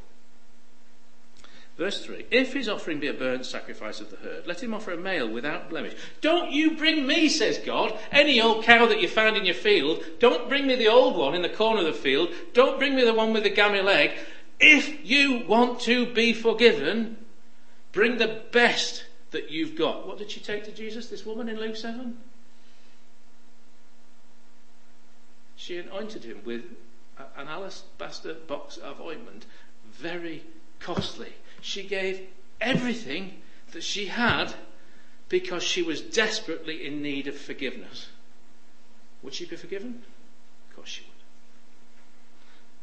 Verse 1.81 2.05
3 2.05 2.27
If 2.29 2.53
his 2.53 2.69
offering 2.69 2.99
be 2.99 3.07
a 3.07 3.13
burnt 3.13 3.43
sacrifice 3.43 3.99
of 3.99 4.11
the 4.11 4.17
herd, 4.17 4.45
let 4.45 4.61
him 4.61 4.71
offer 4.71 4.91
a 4.91 4.97
male 4.97 5.27
without 5.27 5.71
blemish. 5.71 5.95
Don't 6.21 6.51
you 6.51 6.77
bring 6.77 7.07
me, 7.07 7.27
says 7.27 7.57
God, 7.57 7.97
any 8.11 8.39
old 8.39 8.63
cow 8.63 8.85
that 8.85 9.01
you 9.01 9.07
found 9.07 9.35
in 9.35 9.45
your 9.45 9.55
field. 9.55 10.03
Don't 10.19 10.47
bring 10.47 10.67
me 10.67 10.75
the 10.75 10.89
old 10.89 11.17
one 11.17 11.33
in 11.33 11.41
the 11.41 11.49
corner 11.49 11.79
of 11.79 11.87
the 11.87 11.93
field. 11.99 12.29
Don't 12.53 12.77
bring 12.77 12.95
me 12.95 13.03
the 13.03 13.15
one 13.15 13.33
with 13.33 13.41
the 13.41 13.49
gammy 13.49 13.81
leg. 13.81 14.11
If 14.59 15.03
you 15.03 15.43
want 15.47 15.79
to 15.79 16.05
be 16.05 16.33
forgiven, 16.33 17.17
bring 17.93 18.19
the 18.19 18.43
best 18.51 19.05
that 19.31 19.49
you've 19.49 19.75
got. 19.75 20.05
What 20.05 20.19
did 20.19 20.29
she 20.29 20.39
take 20.39 20.63
to 20.65 20.71
Jesus, 20.71 21.07
this 21.07 21.25
woman 21.25 21.49
in 21.49 21.59
Luke 21.59 21.77
7? 21.77 22.15
She 25.55 25.77
anointed 25.77 26.25
him 26.25 26.41
with 26.45 26.61
an 27.35 27.47
alabaster 27.47 28.35
box 28.35 28.77
of 28.77 29.01
ointment, 29.01 29.47
very 29.91 30.43
costly. 30.79 31.33
She 31.61 31.83
gave 31.83 32.27
everything 32.59 33.41
that 33.71 33.83
she 33.83 34.07
had 34.07 34.53
because 35.29 35.63
she 35.63 35.81
was 35.81 36.01
desperately 36.01 36.85
in 36.85 37.01
need 37.01 37.27
of 37.27 37.37
forgiveness. 37.37 38.09
Would 39.23 39.33
she 39.33 39.45
be 39.45 39.55
forgiven? 39.55 40.03
Of 40.69 40.75
course 40.75 40.89
she 40.89 41.03
would. 41.03 41.09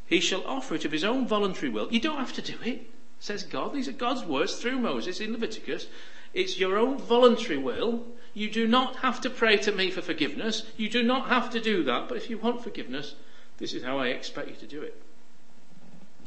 He 0.07 0.21
shall 0.21 0.47
offer 0.47 0.77
it 0.77 0.85
of 0.85 0.93
his 0.93 1.05
own 1.05 1.27
voluntary 1.27 1.69
will. 1.71 1.93
You 1.93 2.01
don't 2.01 2.19
have 2.19 2.33
to 2.35 2.43
do 2.43 2.57
it, 2.65 2.91
says 3.21 3.43
God. 3.43 3.75
These 3.75 3.89
are 3.89 3.93
God's 3.93 4.25
words 4.25 4.55
through 4.55 4.79
Moses 4.79 5.21
in 5.21 5.33
Leviticus. 5.33 5.87
It's 6.33 6.59
your 6.59 6.79
own 6.79 6.99
voluntary 6.99 7.59
will. 7.59 8.07
You 8.33 8.51
do 8.51 8.67
not 8.67 8.97
have 8.97 9.21
to 9.23 9.31
pray 9.31 9.57
to 9.59 9.73
me 9.73 9.91
for 9.91 10.01
forgiveness. 10.01 10.63
You 10.77 10.89
do 10.89 11.03
not 11.03 11.29
have 11.29 11.51
to 11.51 11.61
do 11.61 11.83
that. 11.85 12.09
But 12.09 12.17
if 12.17 12.31
you 12.31 12.39
want 12.39 12.63
forgiveness, 12.63 13.15
this 13.59 13.75
is 13.75 13.83
how 13.83 13.99
I 13.99 14.09
expect 14.09 14.49
you 14.49 14.57
to 14.57 14.67
do 14.67 14.81
it 14.83 15.03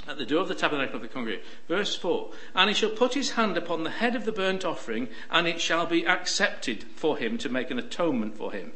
at 0.07 0.17
the 0.17 0.25
door 0.25 0.41
of 0.41 0.48
the 0.48 0.55
tabernacle 0.55 0.95
of 0.95 1.01
the 1.01 1.07
congregation. 1.07 1.45
Verse 1.67 1.95
4 1.95 2.31
And 2.55 2.69
he 2.69 2.74
shall 2.74 2.89
put 2.89 3.13
his 3.13 3.31
hand 3.31 3.57
upon 3.57 3.83
the 3.83 3.89
head 3.89 4.15
of 4.15 4.25
the 4.25 4.31
burnt 4.31 4.65
offering, 4.65 5.07
and 5.29 5.48
it 5.48 5.62
shall 5.62 5.86
be 5.86 6.05
accepted 6.05 6.83
for 6.95 7.17
him 7.17 7.38
to 7.39 7.50
make 7.50 7.71
an 7.71 7.79
atonement 7.79 8.38
for 8.38 8.51
him. 8.51 8.71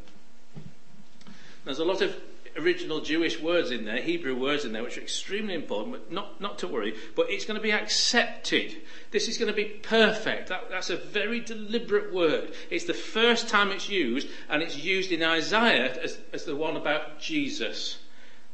There's 1.63 1.79
a 1.79 1.85
lot 1.85 2.01
of 2.01 2.15
original 2.57 3.01
Jewish 3.01 3.39
words 3.41 3.71
in 3.71 3.85
there, 3.85 4.01
Hebrew 4.01 4.35
words 4.35 4.65
in 4.65 4.71
there, 4.71 4.83
which 4.83 4.97
are 4.97 5.01
extremely 5.01 5.55
important, 5.55 5.93
but 5.93 6.11
not, 6.11 6.39
not 6.39 6.59
to 6.59 6.67
worry. 6.67 6.93
But 7.15 7.29
it's 7.29 7.45
going 7.45 7.57
to 7.57 7.63
be 7.63 7.73
accepted. 7.73 8.75
This 9.11 9.27
is 9.27 9.37
going 9.37 9.51
to 9.51 9.55
be 9.55 9.65
perfect. 9.65 10.49
That, 10.49 10.69
that's 10.69 10.89
a 10.89 10.95
very 10.95 11.39
deliberate 11.39 12.13
word. 12.13 12.53
It's 12.69 12.85
the 12.85 12.93
first 12.93 13.49
time 13.49 13.71
it's 13.71 13.89
used, 13.89 14.27
and 14.49 14.61
it's 14.61 14.77
used 14.77 15.11
in 15.11 15.23
Isaiah 15.23 16.01
as, 16.01 16.17
as 16.31 16.45
the 16.45 16.55
one 16.55 16.77
about 16.77 17.19
Jesus. 17.19 17.97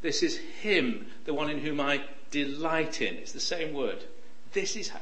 This 0.01 0.24
is 0.24 0.38
Him, 0.38 1.08
the 1.25 1.34
one 1.34 1.50
in 1.50 1.60
whom 1.60 1.80
I 1.80 2.01
delight 2.32 3.02
in. 3.02 3.16
It's 3.16 3.34
the 3.34 3.40
same 3.40 3.74
word. 3.74 4.04
This 4.54 4.76
is 4.76 4.90
how 4.90 5.00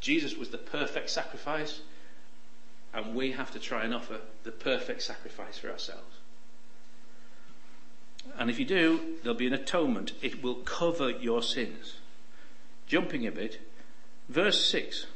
Jesus 0.00 0.36
was 0.36 0.48
the 0.48 0.58
perfect 0.58 1.10
sacrifice, 1.10 1.80
and 2.92 3.14
we 3.14 3.32
have 3.32 3.50
to 3.52 3.58
try 3.58 3.84
and 3.84 3.94
offer 3.94 4.20
the 4.42 4.50
perfect 4.50 5.02
sacrifice 5.02 5.58
for 5.58 5.70
ourselves. 5.70 6.16
And 8.38 8.50
if 8.50 8.58
you 8.58 8.64
do, 8.64 9.16
there'll 9.22 9.38
be 9.38 9.46
an 9.46 9.54
atonement. 9.54 10.12
It 10.22 10.42
will 10.42 10.56
cover 10.56 11.10
your 11.10 11.42
sins. 11.42 11.96
Jumping 12.86 13.26
a 13.26 13.30
bit, 13.30 13.60
verse 14.28 14.64
6. 14.66 15.06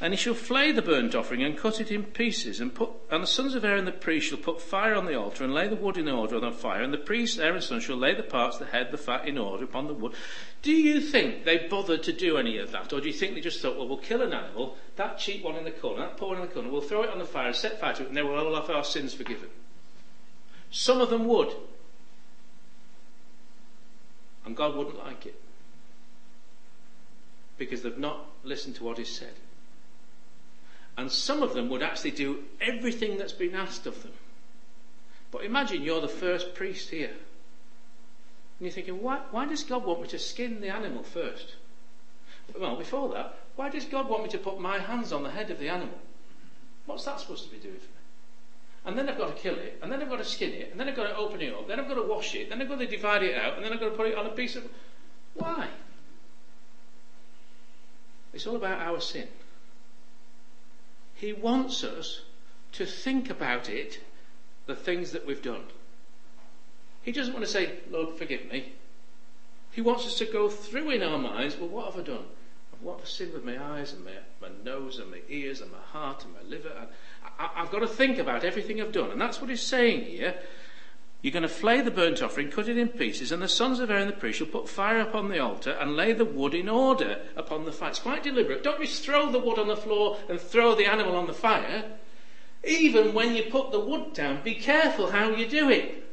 And 0.00 0.12
he 0.12 0.16
shall 0.16 0.34
flay 0.34 0.70
the 0.70 0.80
burnt 0.80 1.16
offering 1.16 1.42
and 1.42 1.58
cut 1.58 1.80
it 1.80 1.90
in 1.90 2.04
pieces, 2.04 2.60
and 2.60 2.72
put 2.72 2.90
and 3.10 3.22
the 3.22 3.26
sons 3.26 3.56
of 3.56 3.64
Aaron 3.64 3.84
the 3.84 3.90
priest 3.90 4.28
shall 4.28 4.38
put 4.38 4.62
fire 4.62 4.94
on 4.94 5.06
the 5.06 5.18
altar 5.18 5.42
and 5.42 5.52
lay 5.52 5.66
the 5.66 5.74
wood 5.74 5.96
in 5.96 6.08
order 6.08 6.36
on 6.36 6.42
the 6.42 6.52
fire, 6.52 6.82
and 6.82 6.92
the 6.92 6.98
priest 6.98 7.40
Aaron's 7.40 7.66
son 7.66 7.80
shall 7.80 7.96
lay 7.96 8.14
the 8.14 8.22
parts, 8.22 8.58
the 8.58 8.66
head, 8.66 8.92
the 8.92 8.96
fat 8.98 9.26
in 9.26 9.36
order 9.36 9.64
upon 9.64 9.88
the 9.88 9.94
wood. 9.94 10.14
Do 10.62 10.70
you 10.70 11.00
think 11.00 11.44
they 11.44 11.66
bothered 11.66 12.04
to 12.04 12.12
do 12.12 12.36
any 12.36 12.58
of 12.58 12.70
that, 12.70 12.92
or 12.92 13.00
do 13.00 13.08
you 13.08 13.12
think 13.12 13.34
they 13.34 13.40
just 13.40 13.60
thought, 13.60 13.76
well, 13.76 13.88
we'll 13.88 13.98
kill 13.98 14.22
an 14.22 14.32
animal, 14.32 14.76
that 14.94 15.18
cheap 15.18 15.42
one 15.42 15.56
in 15.56 15.64
the 15.64 15.72
corner, 15.72 16.02
that 16.02 16.16
poor 16.16 16.28
one 16.28 16.42
in 16.42 16.46
the 16.46 16.54
corner, 16.54 16.70
we'll 16.70 16.80
throw 16.80 17.02
it 17.02 17.10
on 17.10 17.18
the 17.18 17.24
fire 17.24 17.48
and 17.48 17.56
set 17.56 17.80
fire 17.80 17.94
to 17.94 18.02
it, 18.02 18.08
and 18.08 18.16
then 18.16 18.28
we'll 18.28 18.38
all 18.38 18.54
have 18.54 18.70
our 18.70 18.84
sins 18.84 19.14
forgiven? 19.14 19.48
Some 20.70 21.00
of 21.00 21.10
them 21.10 21.26
would, 21.26 21.52
and 24.44 24.56
God 24.56 24.76
wouldn't 24.76 24.98
like 24.98 25.26
it 25.26 25.40
because 27.56 27.82
they've 27.82 27.98
not 27.98 28.26
listened 28.44 28.76
to 28.76 28.84
what 28.84 29.00
is 29.00 29.08
said. 29.08 29.34
And 30.98 31.12
some 31.12 31.44
of 31.44 31.54
them 31.54 31.68
would 31.68 31.82
actually 31.82 32.10
do 32.10 32.42
everything 32.60 33.18
that's 33.18 33.32
been 33.32 33.54
asked 33.54 33.86
of 33.86 34.02
them. 34.02 34.12
But 35.30 35.44
imagine 35.44 35.82
you're 35.82 36.00
the 36.00 36.08
first 36.08 36.54
priest 36.54 36.90
here. 36.90 37.10
And 37.12 38.66
you're 38.66 38.72
thinking, 38.72 39.00
why, 39.00 39.20
why 39.30 39.46
does 39.46 39.62
God 39.62 39.84
want 39.84 40.02
me 40.02 40.08
to 40.08 40.18
skin 40.18 40.60
the 40.60 40.70
animal 40.70 41.04
first? 41.04 41.54
Well, 42.58 42.74
before 42.74 43.10
that, 43.10 43.36
why 43.54 43.68
does 43.68 43.84
God 43.84 44.08
want 44.08 44.24
me 44.24 44.28
to 44.30 44.38
put 44.38 44.58
my 44.58 44.80
hands 44.80 45.12
on 45.12 45.22
the 45.22 45.30
head 45.30 45.52
of 45.52 45.60
the 45.60 45.68
animal? 45.68 45.98
What's 46.86 47.04
that 47.04 47.20
supposed 47.20 47.44
to 47.44 47.50
be 47.50 47.58
doing 47.58 47.76
for 47.76 47.82
me? 47.82 47.92
And 48.84 48.98
then 48.98 49.08
I've 49.08 49.18
got 49.18 49.36
to 49.36 49.40
kill 49.40 49.54
it, 49.54 49.78
and 49.80 49.92
then 49.92 50.02
I've 50.02 50.08
got 50.08 50.18
to 50.18 50.24
skin 50.24 50.50
it, 50.50 50.70
and 50.72 50.80
then 50.80 50.88
I've 50.88 50.96
got 50.96 51.06
to 51.08 51.16
open 51.16 51.40
it 51.40 51.54
up, 51.54 51.68
then 51.68 51.78
I've 51.78 51.86
got 51.86 51.94
to 51.94 52.02
wash 52.02 52.34
it, 52.34 52.48
then 52.48 52.60
I've 52.60 52.68
got 52.68 52.78
to 52.78 52.86
divide 52.86 53.22
it 53.22 53.36
out, 53.36 53.54
and 53.54 53.64
then 53.64 53.72
I've 53.72 53.78
got 53.78 53.90
to 53.90 53.96
put 53.96 54.08
it 54.08 54.16
on 54.16 54.26
a 54.26 54.30
piece 54.30 54.56
of. 54.56 54.64
Why? 55.34 55.68
It's 58.32 58.46
all 58.48 58.56
about 58.56 58.80
our 58.80 59.00
sin. 59.00 59.28
He 61.18 61.32
wants 61.32 61.82
us 61.82 62.22
to 62.72 62.86
think 62.86 63.28
about 63.28 63.68
it, 63.68 64.00
the 64.66 64.76
things 64.76 65.10
that 65.10 65.26
we've 65.26 65.42
done. 65.42 65.64
He 67.02 67.10
doesn't 67.10 67.34
want 67.34 67.44
to 67.44 67.50
say, 67.50 67.80
Lord, 67.90 68.16
forgive 68.16 68.50
me. 68.50 68.74
He 69.72 69.80
wants 69.80 70.06
us 70.06 70.16
to 70.18 70.26
go 70.26 70.48
through 70.48 70.90
in 70.90 71.02
our 71.02 71.18
minds, 71.18 71.56
well, 71.56 71.68
what 71.68 71.86
have 71.86 72.00
I 72.00 72.06
done? 72.06 72.24
What 72.80 72.98
have 72.98 73.06
I 73.06 73.08
sinned 73.08 73.32
with 73.32 73.44
my 73.44 73.60
eyes 73.60 73.92
and 73.92 74.04
my, 74.04 74.12
my 74.40 74.48
nose 74.62 75.00
and 75.00 75.10
my 75.10 75.20
ears 75.28 75.60
and 75.60 75.72
my 75.72 75.78
heart 75.90 76.24
and 76.24 76.34
my 76.34 76.42
liver? 76.48 76.86
I, 77.38 77.50
I've 77.56 77.72
got 77.72 77.80
to 77.80 77.88
think 77.88 78.18
about 78.18 78.44
everything 78.44 78.80
I've 78.80 78.92
done. 78.92 79.10
And 79.10 79.20
that's 79.20 79.40
what 79.40 79.50
he's 79.50 79.62
saying 79.62 80.04
here. 80.04 80.36
You're 81.20 81.32
going 81.32 81.42
to 81.42 81.48
flay 81.48 81.80
the 81.80 81.90
burnt 81.90 82.22
offering, 82.22 82.48
cut 82.48 82.68
it 82.68 82.78
in 82.78 82.88
pieces, 82.88 83.32
and 83.32 83.42
the 83.42 83.48
sons 83.48 83.80
of 83.80 83.90
Aaron 83.90 84.06
the 84.06 84.12
priest 84.12 84.38
shall 84.38 84.46
put 84.46 84.68
fire 84.68 85.00
upon 85.00 85.28
the 85.28 85.40
altar 85.40 85.72
and 85.72 85.96
lay 85.96 86.12
the 86.12 86.24
wood 86.24 86.54
in 86.54 86.68
order 86.68 87.20
upon 87.36 87.64
the 87.64 87.72
fire. 87.72 87.90
It's 87.90 87.98
quite 87.98 88.22
deliberate. 88.22 88.62
Don't 88.62 88.80
just 88.80 89.04
throw 89.04 89.30
the 89.30 89.40
wood 89.40 89.58
on 89.58 89.66
the 89.66 89.76
floor 89.76 90.18
and 90.28 90.40
throw 90.40 90.76
the 90.76 90.86
animal 90.86 91.16
on 91.16 91.26
the 91.26 91.32
fire. 91.32 91.84
Even 92.62 93.14
when 93.14 93.34
you 93.34 93.44
put 93.44 93.72
the 93.72 93.80
wood 93.80 94.12
down, 94.14 94.42
be 94.44 94.54
careful 94.54 95.10
how 95.10 95.30
you 95.30 95.48
do 95.48 95.70
it. 95.70 96.04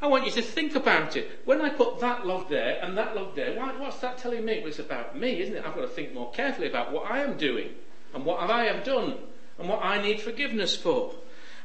I 0.00 0.06
want 0.06 0.24
you 0.26 0.30
to 0.32 0.42
think 0.42 0.76
about 0.76 1.16
it. 1.16 1.40
When 1.44 1.60
I 1.60 1.70
put 1.70 1.98
that 2.00 2.26
log 2.26 2.48
there 2.48 2.78
and 2.82 2.96
that 2.98 3.16
log 3.16 3.34
there, 3.34 3.58
what's 3.78 3.98
that 3.98 4.18
telling 4.18 4.44
me? 4.44 4.58
Well, 4.58 4.68
it's 4.68 4.78
about 4.78 5.18
me, 5.18 5.40
isn't 5.40 5.56
it? 5.56 5.64
I've 5.66 5.74
got 5.74 5.80
to 5.80 5.88
think 5.88 6.14
more 6.14 6.30
carefully 6.30 6.68
about 6.68 6.92
what 6.92 7.10
I 7.10 7.20
am 7.20 7.36
doing 7.38 7.70
and 8.14 8.24
what 8.24 8.38
I 8.38 8.66
have 8.66 8.84
done 8.84 9.16
and 9.58 9.68
what 9.68 9.82
I 9.82 10.00
need 10.00 10.20
forgiveness 10.20 10.76
for. 10.76 11.12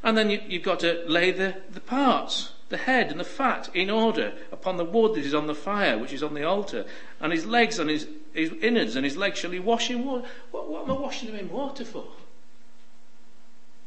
And 0.03 0.17
then 0.17 0.29
you, 0.29 0.39
have 0.39 0.63
got 0.63 0.79
to 0.79 1.03
lay 1.08 1.31
the, 1.31 1.58
the 1.70 1.79
parts, 1.79 2.53
the 2.70 2.77
head 2.77 3.12
and 3.12 3.20
the 3.20 3.25
fat 3.25 3.70
in 3.74 3.89
order 3.89 4.34
upon 4.51 4.77
the 4.77 4.86
wood 4.86 5.15
that 5.15 5.25
is 5.25 5.34
on 5.34 5.48
the 5.48 5.55
fire, 5.55 5.98
which 5.98 6.13
is 6.13 6.24
on 6.24 6.34
the 6.34 6.43
altar, 6.43 6.86
and 7.20 7.31
his 7.31 7.46
legs 7.46 7.77
and 7.77 7.89
his, 7.89 8.08
his 8.34 8.51
innards 8.62 8.96
and 8.96 9.05
his 9.05 9.17
legs 9.17 9.38
shall 9.38 9.51
he 9.51 9.60
wash 9.60 9.91
in 9.91 10.03
water. 10.05 10.27
What, 10.50 10.70
what 10.70 10.84
am 10.84 10.91
I 10.91 11.00
washing 11.00 11.31
them 11.31 11.39
in 11.39 11.50
water 11.50 11.86
for? 11.86 12.08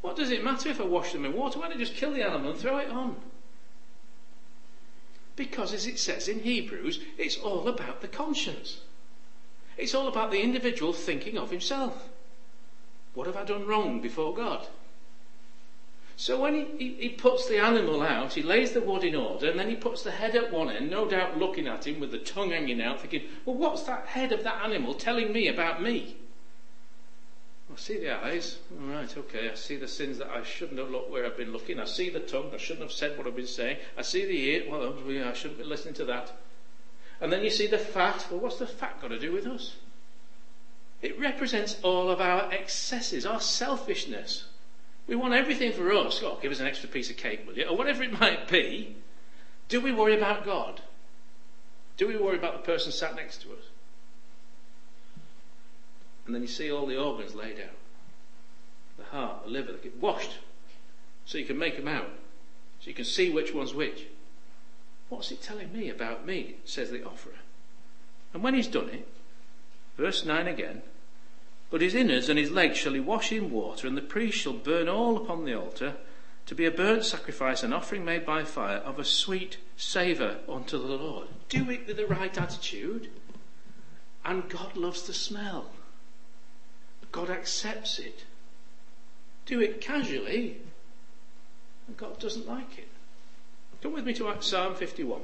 What 0.03 0.17
does 0.17 0.31
it 0.31 0.45
matter 0.45 0.69
if 0.69 0.81
I 0.81 0.85
wash 0.85 1.13
them 1.13 1.25
in 1.25 1.33
water? 1.33 1.59
Why 1.59 1.69
don't 1.69 1.79
I 1.79 1.81
just 1.81 1.95
kill 1.95 2.13
the 2.13 2.23
animal 2.23 2.51
and 2.51 2.61
throw 2.61 2.79
it 2.79 2.91
on? 2.91 3.17
Because 5.35 5.73
as 5.73 5.87
it 5.87 5.99
says 5.99 6.29
in 6.29 6.41
Hebrews, 6.41 7.01
it's 7.19 7.39
all 7.39 7.67
about 7.67 8.03
the 8.03 8.09
conscience. 8.09 8.83
It's 9.77 9.95
all 9.95 10.07
about 10.07 10.31
the 10.31 10.43
individual 10.43 10.93
thinking 10.93 11.37
of 11.37 11.51
himself. 11.51 12.09
What 13.15 13.27
have 13.27 13.37
I 13.37 13.45
done 13.45 13.67
wrong 13.67 14.01
before 14.01 14.35
God? 14.35 14.67
So 16.17 16.41
when 16.41 16.55
he, 16.55 16.65
he, 16.79 16.95
he, 16.95 17.09
puts 17.09 17.49
the 17.49 17.59
animal 17.59 18.01
out, 18.01 18.35
he 18.35 18.43
lays 18.43 18.73
the 18.73 18.81
wood 18.81 19.03
in 19.03 19.17
order, 19.17 19.51
and 19.51 19.59
then 19.59 19.69
he 19.69 19.75
puts 19.75 20.03
the 20.03 20.13
head 20.13 20.37
at 20.37 20.53
one 20.53 20.71
end, 20.71 20.89
no 20.89 21.09
doubt 21.09 21.39
looking 21.39 21.67
at 21.67 21.87
him 21.87 21.99
with 21.99 22.13
the 22.13 22.19
tongue 22.19 22.51
hanging 22.51 22.81
out, 22.81 23.01
thinking, 23.01 23.23
well, 23.45 23.57
what's 23.57 23.83
that 23.83 24.07
head 24.07 24.31
of 24.31 24.45
that 24.45 24.63
animal 24.65 24.95
telling 24.95 25.33
me 25.33 25.49
about 25.49 25.83
me? 25.83 26.17
I 27.73 27.77
see 27.77 27.99
the 27.99 28.13
eyes. 28.25 28.59
All 28.81 28.87
right, 28.87 29.17
okay. 29.17 29.51
I 29.51 29.55
see 29.55 29.77
the 29.77 29.89
sins 29.89 30.19
that 30.19 30.29
I 30.29 30.45
shouldn't 30.45 30.79
have 30.79 30.91
looked 30.91 31.11
where 31.11 31.27
I've 31.27 31.37
been 31.37 31.53
looking. 31.53 31.81
I 31.81 31.87
see 31.87 32.09
the 32.09 32.21
tongue. 32.21 32.51
I 32.55 32.59
shouldn't 32.59 32.83
have 32.83 32.93
said 32.93 33.19
what 33.19 33.27
I've 33.27 33.35
been 33.35 33.47
saying. 33.49 33.79
I 33.99 34.03
see 34.03 34.25
the 34.25 34.41
ear. 34.49 34.65
Well, 34.71 34.95
I 35.29 35.33
shouldn't 35.33 35.59
be 35.59 35.65
listening 35.65 35.95
to 35.95 36.05
that. 36.05 36.31
And 37.21 37.33
then 37.33 37.43
you 37.43 37.51
see 37.51 37.67
the 37.67 37.79
fat. 37.79 38.27
Well, 38.31 38.39
what's 38.39 38.59
the 38.59 38.67
fat 38.67 39.01
got 39.01 39.09
to 39.09 39.19
do 39.19 39.33
with 39.33 39.47
us? 39.47 39.77
It 41.03 41.19
represents 41.19 41.77
all 41.83 42.11
of 42.11 42.21
our 42.21 42.53
excesses, 42.53 43.27
our 43.27 43.41
selfishness. 43.41 44.45
We 45.07 45.17
want 45.17 45.35
everything 45.35 45.73
for 45.73 45.93
us. 45.93 46.21
God, 46.21 46.41
give 46.41 46.53
us 46.53 46.61
an 46.61 46.67
extra 46.67 46.89
piece 46.89 47.11
of 47.11 47.17
cake, 47.17 47.47
will 47.47 47.55
you? 47.55 47.67
Or 47.67 47.77
whatever 47.77 48.03
it 48.03 48.19
might 48.19 48.49
be. 48.49 48.97
Do 49.69 49.81
we 49.81 49.93
worry 49.93 50.17
about 50.17 50.45
God? 50.45 50.81
Do 51.97 52.09
we 52.09 52.17
worry 52.17 52.37
about 52.37 52.55
the 52.55 52.67
person 52.67 52.91
sat 52.93 53.15
next 53.15 53.43
to 53.43 53.53
us? 53.53 53.65
And 56.27 56.35
then 56.35 56.43
you 56.43 56.49
see 56.49 56.71
all 56.73 56.87
the 56.87 56.99
organs 56.99 57.35
laid 57.35 57.61
out 57.61 57.77
the 58.97 59.05
heart, 59.05 59.45
the 59.45 59.51
liver, 59.51 59.73
they 59.73 59.79
get 59.79 60.01
washed 60.01 60.39
so 61.25 61.39
you 61.39 61.45
can 61.45 61.59
make 61.59 61.77
them 61.77 61.89
out, 61.89 62.11
so 62.81 62.89
you 62.89 62.95
can 62.95 63.05
see 63.05 63.31
which 63.31 63.55
one's 63.55 63.75
which. 63.75 64.07
What's 65.09 65.31
it 65.31 65.43
telling 65.43 65.73
me 65.73 65.89
about 65.89 66.27
me? 66.27 66.57
says 66.65 66.91
the 66.91 67.05
offerer. 67.05 67.33
And 68.33 68.43
when 68.43 68.55
he's 68.55 68.69
done 68.69 68.89
it, 68.89 69.07
verse 69.97 70.25
9 70.25 70.47
again, 70.47 70.83
but 71.75 71.81
his 71.81 71.97
innards 71.97 72.29
and 72.29 72.39
his 72.39 72.53
legs 72.53 72.79
shall 72.79 72.93
he 72.93 73.01
wash 73.01 73.33
in 73.33 73.51
water, 73.51 73.89
and 73.89 73.97
the 73.97 74.01
priest 74.01 74.39
shall 74.39 74.53
burn 74.53 74.89
all 74.89 75.17
upon 75.17 75.45
the 75.45 75.59
altar 75.59 75.97
to 76.47 76.55
be 76.55 76.67
a 76.67 76.71
burnt 76.71 77.05
sacrifice, 77.05 77.65
an 77.65 77.73
offering 77.73 78.05
made 78.05 78.25
by 78.25 78.45
fire 78.45 78.77
of 78.77 79.01
a 79.01 79.05
sweet 79.05 79.57
savour 79.77 80.37
unto 80.49 80.79
the 80.79 80.95
Lord. 80.95 81.27
Do 81.49 81.69
it 81.69 81.89
with 81.89 81.97
the 81.97 82.07
right 82.07 82.39
attitude, 82.39 83.11
and 84.25 84.49
God 84.49 84.77
loves 84.77 85.03
the 85.03 85.13
smell. 85.13 85.73
God 87.11 87.29
accepts 87.29 87.99
it. 87.99 88.23
Do 89.45 89.61
it 89.61 89.81
casually, 89.81 90.59
and 91.89 91.97
God 91.97 92.21
doesn't 92.21 92.47
like 92.47 92.79
it. 92.79 92.89
Come 93.83 93.95
with 93.95 94.07
me 94.07 94.15
to 94.15 94.33
Psalm 94.39 94.77
51. 94.77 95.23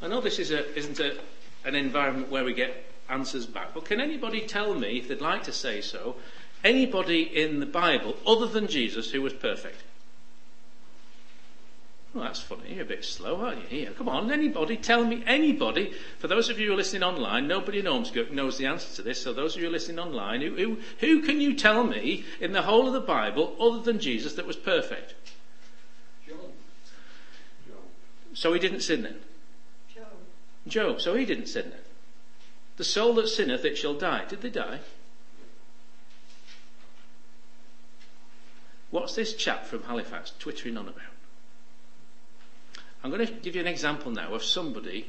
I 0.00 0.06
know 0.06 0.20
this 0.20 0.38
is 0.38 0.52
a, 0.52 0.72
isn't 0.78 1.00
a, 1.00 1.18
an 1.64 1.74
environment 1.74 2.30
where 2.30 2.44
we 2.44 2.54
get 2.54 2.91
answers 3.12 3.46
back, 3.46 3.74
but 3.74 3.84
can 3.84 4.00
anybody 4.00 4.40
tell 4.40 4.74
me, 4.74 4.98
if 4.98 5.08
they'd 5.08 5.20
like 5.20 5.44
to 5.44 5.52
say 5.52 5.80
so, 5.80 6.16
anybody 6.64 7.22
in 7.22 7.60
the 7.60 7.66
Bible 7.66 8.16
other 8.26 8.46
than 8.46 8.66
Jesus 8.66 9.10
who 9.10 9.22
was 9.22 9.34
perfect? 9.34 9.82
Well, 12.14 12.24
that's 12.24 12.40
funny. 12.40 12.74
You're 12.74 12.82
a 12.82 12.86
bit 12.86 13.06
slow, 13.06 13.40
aren't 13.40 13.62
you? 13.62 13.78
Here, 13.78 13.90
come 13.92 14.08
on. 14.08 14.30
Anybody, 14.30 14.76
tell 14.76 15.02
me, 15.02 15.22
anybody. 15.26 15.94
For 16.18 16.28
those 16.28 16.50
of 16.50 16.58
you 16.58 16.66
who 16.66 16.74
are 16.74 16.76
listening 16.76 17.02
online, 17.02 17.48
nobody 17.48 17.78
in 17.78 17.86
Ormskirk 17.86 18.30
knows 18.30 18.58
the 18.58 18.66
answer 18.66 18.94
to 18.96 19.02
this. 19.02 19.22
So 19.22 19.32
those 19.32 19.54
of 19.54 19.62
you 19.62 19.68
who 19.68 19.70
are 19.70 19.72
listening 19.72 19.98
online, 19.98 20.42
who, 20.42 20.54
who, 20.56 20.78
who 21.00 21.22
can 21.22 21.40
you 21.40 21.54
tell 21.54 21.84
me 21.84 22.24
in 22.38 22.52
the 22.52 22.62
whole 22.62 22.86
of 22.86 22.92
the 22.92 23.00
Bible, 23.00 23.56
other 23.58 23.80
than 23.80 23.98
Jesus, 23.98 24.34
that 24.34 24.46
was 24.46 24.56
perfect? 24.56 25.14
Job. 26.26 26.36
So 28.34 28.52
he 28.52 28.60
didn't 28.60 28.80
sin 28.80 29.02
then? 29.02 29.16
Job. 29.94 30.04
Job. 30.68 31.00
So 31.00 31.14
he 31.14 31.24
didn't 31.24 31.46
sin 31.46 31.70
then? 31.70 31.80
The 32.82 32.88
soul 32.88 33.14
that 33.14 33.28
sinneth, 33.28 33.64
it 33.64 33.78
shall 33.78 33.94
die. 33.94 34.24
Did 34.24 34.42
they 34.42 34.50
die? 34.50 34.80
What's 38.90 39.14
this 39.14 39.34
chap 39.34 39.66
from 39.66 39.84
Halifax 39.84 40.32
twittering 40.40 40.76
on 40.76 40.88
about? 40.88 41.04
I'm 43.04 43.12
going 43.12 43.24
to 43.24 43.32
give 43.34 43.54
you 43.54 43.60
an 43.60 43.68
example 43.68 44.10
now 44.10 44.34
of 44.34 44.42
somebody 44.42 45.08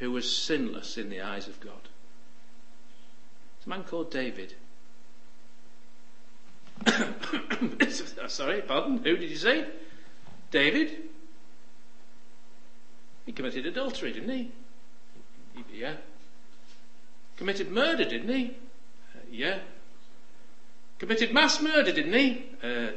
who 0.00 0.10
was 0.10 0.36
sinless 0.36 0.98
in 0.98 1.08
the 1.08 1.20
eyes 1.20 1.46
of 1.46 1.60
God. 1.60 1.88
It's 3.58 3.66
a 3.66 3.68
man 3.68 3.84
called 3.84 4.10
David. 4.10 4.54
Sorry, 8.26 8.60
pardon, 8.62 9.04
who 9.04 9.16
did 9.16 9.30
you 9.30 9.36
say? 9.36 9.68
David? 10.50 11.10
He 13.24 13.30
committed 13.30 13.66
adultery, 13.66 14.12
didn't 14.12 14.30
he? 14.30 14.50
Yeah. 15.72 15.94
Committed 17.36 17.70
murder, 17.70 18.04
didn't 18.04 18.28
he? 18.28 18.56
Uh, 19.14 19.20
yeah. 19.30 19.58
Committed 20.98 21.32
mass 21.32 21.60
murder, 21.60 21.92
didn't 21.92 22.12
he? 22.12 22.44
Uh, 22.62 22.92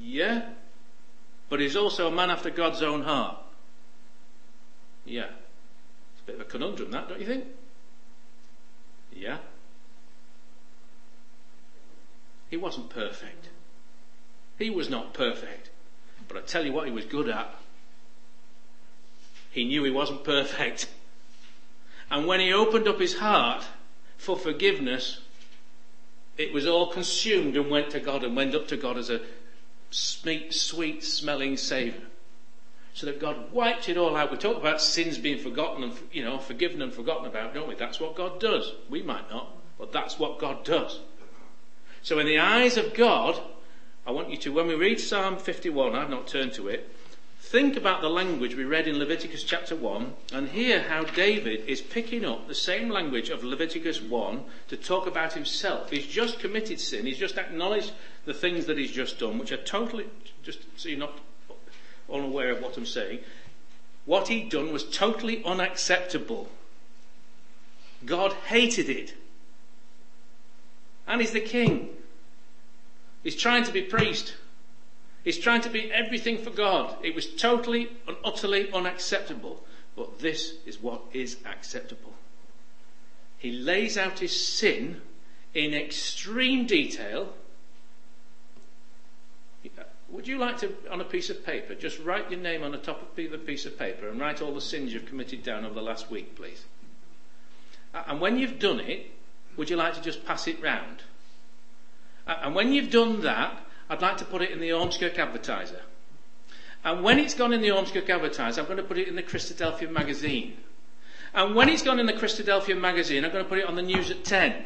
yeah 0.00 0.46
but 1.54 1.60
he's 1.60 1.76
also 1.76 2.08
a 2.08 2.10
man 2.10 2.30
after 2.30 2.50
God's 2.50 2.82
own 2.82 3.02
heart. 3.02 3.36
Yeah. 5.04 5.26
It's 5.26 6.22
a 6.22 6.26
bit 6.26 6.34
of 6.34 6.40
a 6.40 6.44
conundrum, 6.44 6.90
that, 6.90 7.08
don't 7.08 7.20
you 7.20 7.26
think? 7.26 7.44
Yeah. 9.14 9.38
He 12.50 12.56
wasn't 12.56 12.90
perfect. 12.90 13.50
He 14.58 14.68
was 14.70 14.90
not 14.90 15.14
perfect. 15.14 15.70
But 16.26 16.38
I 16.38 16.40
tell 16.40 16.64
you 16.64 16.72
what 16.72 16.86
he 16.86 16.92
was 16.92 17.04
good 17.04 17.28
at. 17.28 17.54
He 19.52 19.64
knew 19.64 19.84
he 19.84 19.92
wasn't 19.92 20.24
perfect. 20.24 20.88
And 22.10 22.26
when 22.26 22.40
he 22.40 22.52
opened 22.52 22.86
up 22.86 23.00
his 23.00 23.18
heart 23.18 23.64
for 24.16 24.36
forgiveness, 24.36 25.20
it 26.36 26.52
was 26.52 26.66
all 26.66 26.88
consumed 26.88 27.56
and 27.56 27.70
went 27.70 27.90
to 27.90 28.00
God 28.00 28.24
and 28.24 28.36
went 28.36 28.54
up 28.54 28.68
to 28.68 28.76
God 28.76 28.98
as 28.98 29.10
a 29.10 29.20
sweet, 29.90 30.52
sweet 30.52 31.04
smelling 31.04 31.56
savour. 31.56 32.02
So 32.92 33.06
that 33.06 33.20
God 33.20 33.52
wiped 33.52 33.88
it 33.88 33.96
all 33.96 34.16
out. 34.16 34.30
We 34.30 34.36
talk 34.38 34.56
about 34.56 34.80
sins 34.80 35.18
being 35.18 35.38
forgotten 35.38 35.82
and, 35.82 35.92
you 36.12 36.22
know, 36.22 36.38
forgiven 36.38 36.80
and 36.80 36.92
forgotten 36.92 37.26
about, 37.26 37.52
don't 37.52 37.68
we? 37.68 37.74
That's 37.74 37.98
what 37.98 38.14
God 38.14 38.38
does. 38.38 38.72
We 38.88 39.02
might 39.02 39.28
not, 39.30 39.48
but 39.78 39.92
that's 39.92 40.18
what 40.18 40.38
God 40.38 40.64
does. 40.64 41.00
So 42.02 42.18
in 42.18 42.26
the 42.26 42.38
eyes 42.38 42.76
of 42.76 42.94
God, 42.94 43.40
I 44.06 44.10
want 44.12 44.30
you 44.30 44.36
to, 44.38 44.52
when 44.52 44.68
we 44.68 44.74
read 44.74 45.00
Psalm 45.00 45.38
51, 45.38 45.96
I've 45.96 46.10
not 46.10 46.28
turned 46.28 46.52
to 46.54 46.68
it, 46.68 46.88
think 47.54 47.76
about 47.76 48.00
the 48.00 48.10
language 48.10 48.56
we 48.56 48.64
read 48.64 48.88
in 48.88 48.98
Leviticus 48.98 49.44
chapter 49.44 49.76
1 49.76 50.12
and 50.32 50.48
hear 50.48 50.82
how 50.82 51.04
David 51.04 51.64
is 51.68 51.80
picking 51.80 52.24
up 52.24 52.48
the 52.48 52.54
same 52.54 52.90
language 52.90 53.30
of 53.30 53.44
Leviticus 53.44 54.02
1 54.02 54.42
to 54.66 54.76
talk 54.76 55.06
about 55.06 55.34
himself. 55.34 55.88
He's 55.88 56.04
just 56.04 56.40
committed 56.40 56.80
sin. 56.80 57.06
He's 57.06 57.16
just 57.16 57.38
acknowledged 57.38 57.92
the 58.24 58.34
things 58.34 58.66
that 58.66 58.76
he's 58.76 58.90
just 58.90 59.20
done, 59.20 59.38
which 59.38 59.52
are 59.52 59.56
totally, 59.58 60.06
just 60.42 60.64
so 60.74 60.88
you're 60.88 60.98
not 60.98 61.16
unaware 62.12 62.50
of 62.50 62.60
what 62.60 62.76
I'm 62.76 62.86
saying, 62.86 63.20
what 64.04 64.26
he'd 64.26 64.50
done 64.50 64.72
was 64.72 64.82
totally 64.82 65.40
unacceptable. 65.44 66.48
God 68.04 68.32
hated 68.48 68.88
it. 68.88 69.14
And 71.06 71.20
he's 71.20 71.30
the 71.30 71.38
king. 71.38 71.90
He's 73.22 73.36
trying 73.36 73.62
to 73.62 73.70
be 73.70 73.82
priest. 73.82 74.34
He's 75.24 75.38
trying 75.38 75.62
to 75.62 75.70
be 75.70 75.90
everything 75.90 76.38
for 76.38 76.50
God. 76.50 76.96
It 77.02 77.14
was 77.14 77.26
totally 77.26 77.88
and 78.06 78.16
utterly 78.24 78.70
unacceptable. 78.72 79.64
But 79.96 80.20
this 80.20 80.54
is 80.66 80.80
what 80.80 81.02
is 81.12 81.38
acceptable. 81.46 82.12
He 83.38 83.50
lays 83.50 83.98
out 83.98 84.20
his 84.20 84.38
sin 84.38 85.00
in 85.54 85.74
extreme 85.74 86.66
detail 86.66 87.32
would 90.14 90.28
you 90.28 90.38
like 90.38 90.58
to, 90.58 90.72
on 90.90 91.00
a 91.00 91.04
piece 91.04 91.28
of 91.28 91.44
paper, 91.44 91.74
just 91.74 91.98
write 91.98 92.30
your 92.30 92.38
name 92.38 92.62
on 92.62 92.70
the 92.70 92.78
top 92.78 93.02
of 93.02 93.16
the 93.16 93.36
piece 93.36 93.66
of 93.66 93.76
paper 93.76 94.08
and 94.08 94.20
write 94.20 94.40
all 94.40 94.54
the 94.54 94.60
sins 94.60 94.92
you've 94.92 95.06
committed 95.06 95.42
down 95.42 95.64
over 95.64 95.74
the 95.74 95.82
last 95.82 96.08
week, 96.08 96.36
please? 96.36 96.64
And 97.92 98.20
when 98.20 98.38
you've 98.38 98.60
done 98.60 98.78
it, 98.78 99.10
would 99.56 99.68
you 99.68 99.76
like 99.76 99.94
to 99.94 100.00
just 100.00 100.24
pass 100.24 100.46
it 100.46 100.62
round? 100.62 101.02
And 102.28 102.54
when 102.54 102.72
you've 102.72 102.92
done 102.92 103.22
that, 103.22 103.60
I'd 103.88 104.02
like 104.02 104.16
to 104.18 104.24
put 104.24 104.42
it 104.42 104.50
in 104.50 104.60
the 104.60 104.70
Ormskirk 104.70 105.18
Advertiser. 105.18 105.82
And 106.84 107.02
when 107.02 107.18
it's 107.18 107.34
gone 107.34 107.52
in 107.52 107.62
the 107.62 107.68
Ormskirk 107.68 108.08
Advertiser, 108.08 108.60
I'm 108.60 108.66
going 108.66 108.78
to 108.78 108.82
put 108.82 108.98
it 108.98 109.08
in 109.08 109.16
the 109.16 109.22
Christadelphian 109.22 109.90
magazine. 109.90 110.56
And 111.34 111.54
when 111.54 111.68
it's 111.68 111.82
gone 111.82 111.98
in 111.98 112.06
the 112.06 112.12
Christadelphian 112.12 112.80
magazine, 112.80 113.24
I'm 113.24 113.32
going 113.32 113.44
to 113.44 113.48
put 113.48 113.58
it 113.58 113.66
on 113.66 113.74
the 113.74 113.82
news 113.82 114.10
at 114.10 114.24
10. 114.24 114.64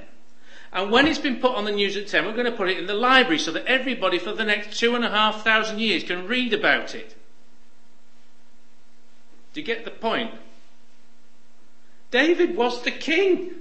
And 0.73 0.91
when 0.91 1.07
it's 1.07 1.19
been 1.19 1.41
put 1.41 1.55
on 1.55 1.65
the 1.65 1.73
news 1.73 1.97
at 1.97 2.09
10, 2.09 2.27
we're 2.27 2.33
going 2.33 2.45
to 2.45 2.53
put 2.53 2.69
it 2.69 2.79
in 2.79 2.87
the 2.87 2.95
library 2.95 3.39
so 3.39 3.53
that 3.53 3.65
everybody 3.67 4.19
for 4.19 4.33
the 4.33 4.45
next 4.45 4.79
two 4.79 4.95
and 4.95 5.05
a 5.05 5.09
half 5.09 5.43
thousand 5.43 5.79
years 5.79 6.05
can 6.05 6.27
read 6.27 6.53
about 6.53 6.95
it. 6.95 7.17
Do 9.55 9.61
you 9.61 9.67
get 9.67 9.85
the 9.85 9.91
point? 9.91 10.35
David 12.11 12.57
was 12.57 12.83
the 12.83 12.91
king. 12.91 13.53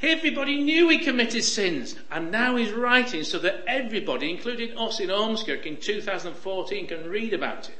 Everybody 0.00 0.60
knew 0.60 0.88
he 0.88 0.98
committed 0.98 1.42
sins, 1.42 1.96
and 2.10 2.30
now 2.30 2.54
he's 2.54 2.72
writing 2.72 3.24
so 3.24 3.38
that 3.40 3.64
everybody, 3.66 4.30
including 4.30 4.78
us 4.78 5.00
in 5.00 5.08
Ormskirk 5.08 5.66
in 5.66 5.76
2014, 5.76 6.86
can 6.86 7.08
read 7.08 7.32
about 7.34 7.68
it. 7.68 7.78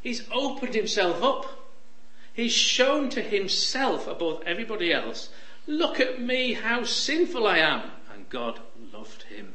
He's 0.00 0.24
opened 0.30 0.74
himself 0.74 1.22
up. 1.22 1.46
He's 2.32 2.52
shown 2.52 3.08
to 3.10 3.22
himself 3.22 4.06
above 4.06 4.42
everybody 4.46 4.92
else, 4.92 5.30
look 5.66 6.00
at 6.00 6.20
me, 6.20 6.54
how 6.54 6.84
sinful 6.84 7.46
I 7.46 7.58
am. 7.58 7.90
And 8.14 8.28
God 8.28 8.60
loved 8.92 9.24
him. 9.24 9.54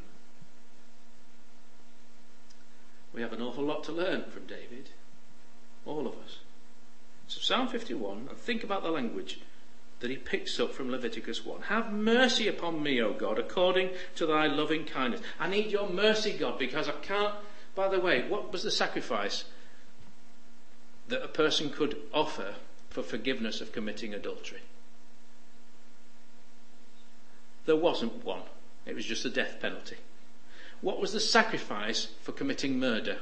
We 3.12 3.22
have 3.22 3.32
an 3.32 3.40
awful 3.40 3.64
lot 3.64 3.82
to 3.84 3.92
learn 3.92 4.24
from 4.30 4.46
David. 4.46 4.90
All 5.86 6.06
of 6.06 6.14
us. 6.14 6.38
So 7.28 7.40
Psalm 7.40 7.68
51, 7.68 8.28
and 8.28 8.38
think 8.38 8.62
about 8.62 8.82
the 8.82 8.90
language 8.90 9.40
that 10.06 10.12
he 10.12 10.18
picks 10.18 10.60
up 10.60 10.72
from 10.72 10.88
Leviticus 10.88 11.44
1. 11.44 11.62
Have 11.62 11.92
mercy 11.92 12.46
upon 12.46 12.80
me, 12.80 13.02
O 13.02 13.12
God, 13.12 13.40
according 13.40 13.90
to 14.14 14.24
thy 14.24 14.46
loving 14.46 14.84
kindness. 14.84 15.20
I 15.40 15.48
need 15.48 15.72
your 15.72 15.88
mercy, 15.88 16.32
God, 16.32 16.60
because 16.60 16.88
I 16.88 16.92
can't. 16.92 17.34
By 17.74 17.88
the 17.88 17.98
way, 17.98 18.24
what 18.28 18.52
was 18.52 18.62
the 18.62 18.70
sacrifice 18.70 19.46
that 21.08 21.24
a 21.24 21.26
person 21.26 21.70
could 21.70 21.96
offer 22.14 22.54
for 22.88 23.02
forgiveness 23.02 23.60
of 23.60 23.72
committing 23.72 24.14
adultery? 24.14 24.60
There 27.64 27.74
wasn't 27.74 28.24
one. 28.24 28.42
It 28.86 28.94
was 28.94 29.06
just 29.06 29.24
a 29.24 29.30
death 29.30 29.58
penalty. 29.60 29.96
What 30.82 31.00
was 31.00 31.12
the 31.12 31.18
sacrifice 31.18 32.06
for 32.22 32.30
committing 32.30 32.78
murder? 32.78 33.18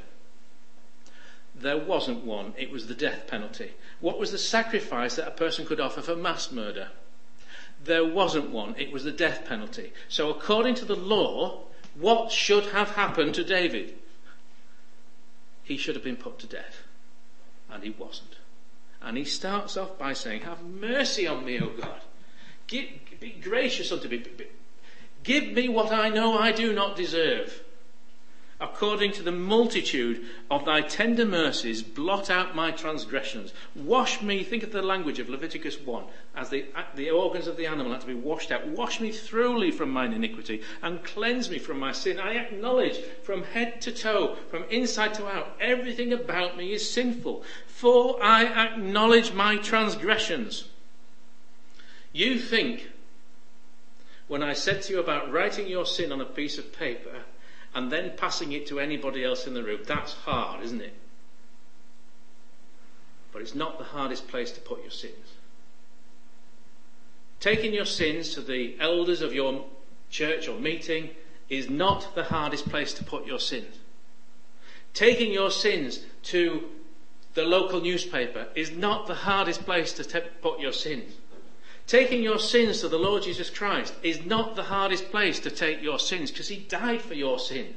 There 1.54 1.78
wasn't 1.78 2.24
one. 2.24 2.54
It 2.58 2.70
was 2.70 2.86
the 2.86 2.94
death 2.94 3.26
penalty. 3.26 3.72
What 4.00 4.18
was 4.18 4.32
the 4.32 4.38
sacrifice 4.38 5.16
that 5.16 5.28
a 5.28 5.32
person 5.32 5.64
could 5.64 5.80
offer 5.80 6.02
for 6.02 6.16
mass 6.16 6.50
murder? 6.50 6.88
There 7.82 8.04
wasn't 8.04 8.50
one. 8.50 8.74
It 8.76 8.92
was 8.92 9.04
the 9.04 9.12
death 9.12 9.46
penalty. 9.46 9.92
So 10.08 10.30
according 10.30 10.74
to 10.76 10.84
the 10.84 10.96
law, 10.96 11.62
what 11.94 12.32
should 12.32 12.66
have 12.66 12.90
happened 12.90 13.34
to 13.34 13.44
David? 13.44 13.96
He 15.62 15.76
should 15.76 15.94
have 15.94 16.04
been 16.04 16.16
put 16.16 16.38
to 16.40 16.46
death. 16.46 16.82
And 17.70 17.82
he 17.82 17.90
wasn't. 17.90 18.36
And 19.00 19.16
he 19.16 19.24
starts 19.24 19.76
off 19.76 19.98
by 19.98 20.12
saying, 20.12 20.42
Have 20.42 20.62
mercy 20.62 21.26
on 21.26 21.44
me, 21.44 21.60
O 21.60 21.68
God. 21.68 22.00
Give, 22.66 22.86
be 23.20 23.30
gracious 23.42 23.92
unto 23.92 24.08
me. 24.08 24.24
Give 25.22 25.52
me 25.52 25.68
what 25.68 25.92
I 25.92 26.08
know 26.08 26.38
I 26.38 26.52
do 26.52 26.72
not 26.72 26.96
deserve 26.96 27.63
according 28.64 29.12
to 29.12 29.22
the 29.22 29.31
multitude 29.31 30.24
of 30.50 30.64
thy 30.64 30.81
tender 30.81 31.27
mercies, 31.27 31.83
blot 31.83 32.31
out 32.31 32.57
my 32.57 32.70
transgressions. 32.70 33.53
Wash 33.74 34.22
me, 34.22 34.42
think 34.42 34.62
of 34.62 34.72
the 34.72 34.81
language 34.81 35.18
of 35.18 35.29
Leviticus 35.29 35.79
1, 35.79 36.05
as 36.35 36.48
the, 36.48 36.64
the 36.94 37.11
organs 37.11 37.46
of 37.46 37.59
the 37.59 37.66
animal 37.66 37.92
have 37.92 38.00
to 38.00 38.07
be 38.07 38.14
washed 38.14 38.50
out. 38.50 38.66
Wash 38.66 39.00
me 39.00 39.12
thoroughly 39.12 39.70
from 39.70 39.90
mine 39.90 40.14
iniquity 40.14 40.62
and 40.83 41.05
cleanse 41.05 41.50
me 41.50 41.59
from 41.59 41.79
my 41.79 41.92
sin. 41.92 42.18
I 42.18 42.37
acknowledge 42.37 42.98
from 43.22 43.42
head 43.42 43.83
to 43.83 43.92
toe, 43.92 44.37
from 44.50 44.64
inside 44.70 45.12
to 45.14 45.27
out, 45.27 45.57
everything 45.61 46.14
about 46.14 46.57
me 46.57 46.72
is 46.72 46.90
sinful, 46.90 47.44
for 47.66 48.22
I 48.22 48.44
acknowledge 48.44 49.35
my 49.35 49.59
transgressions. 49.59 50.68
You 52.14 52.38
think, 52.38 52.88
when 54.27 54.42
I 54.42 54.55
said 54.55 54.81
to 54.83 54.94
you 54.94 55.00
about 55.00 55.31
writing 55.31 55.66
your 55.66 55.85
sin 55.85 56.12
on 56.12 56.22
a 56.22 56.24
piece 56.24 56.57
of 56.57 56.72
paper, 56.72 57.24
and 57.74 57.90
then 57.90 58.12
passing 58.16 58.52
it 58.52 58.66
to 58.68 58.78
anybody 58.80 59.24
else 59.24 59.46
in 59.46 59.54
the 59.54 59.62
room, 59.62 59.80
that's 59.84 60.12
hard, 60.12 60.62
isn't 60.62 60.80
it? 60.80 60.94
But 63.32 63.42
it's 63.42 63.54
not 63.54 63.78
the 63.78 63.84
hardest 63.84 64.28
place 64.28 64.52
to 64.52 64.60
put 64.60 64.82
your 64.82 64.92
sins. 64.92 65.34
Taking 67.40 67.74
your 67.74 67.84
sins 67.84 68.34
to 68.34 68.40
the 68.40 68.76
elders 68.80 69.20
of 69.20 69.34
your 69.34 69.64
church 70.08 70.48
or 70.48 70.58
meeting 70.58 71.10
is 71.48 71.68
not 71.68 72.14
the 72.14 72.24
hardest 72.24 72.68
place 72.68 72.94
to 72.94 73.04
put 73.04 73.26
your 73.26 73.40
sins. 73.40 73.76
Taking 74.94 75.32
your 75.32 75.50
sins 75.50 76.00
to 76.24 76.68
the 77.34 77.42
local 77.42 77.80
newspaper 77.80 78.46
is 78.54 78.70
not 78.70 79.08
the 79.08 79.14
hardest 79.14 79.64
place 79.64 79.92
to 79.94 80.04
te- 80.04 80.20
put 80.40 80.60
your 80.60 80.72
sins. 80.72 81.12
Taking 81.86 82.22
your 82.22 82.38
sins 82.38 82.80
to 82.80 82.88
the 82.88 82.98
Lord 82.98 83.22
Jesus 83.22 83.50
Christ 83.50 83.94
is 84.02 84.24
not 84.24 84.56
the 84.56 84.62
hardest 84.62 85.10
place 85.10 85.38
to 85.40 85.50
take 85.50 85.82
your 85.82 85.98
sins 85.98 86.30
because 86.30 86.48
He 86.48 86.56
died 86.56 87.02
for 87.02 87.14
your 87.14 87.38
sins. 87.38 87.76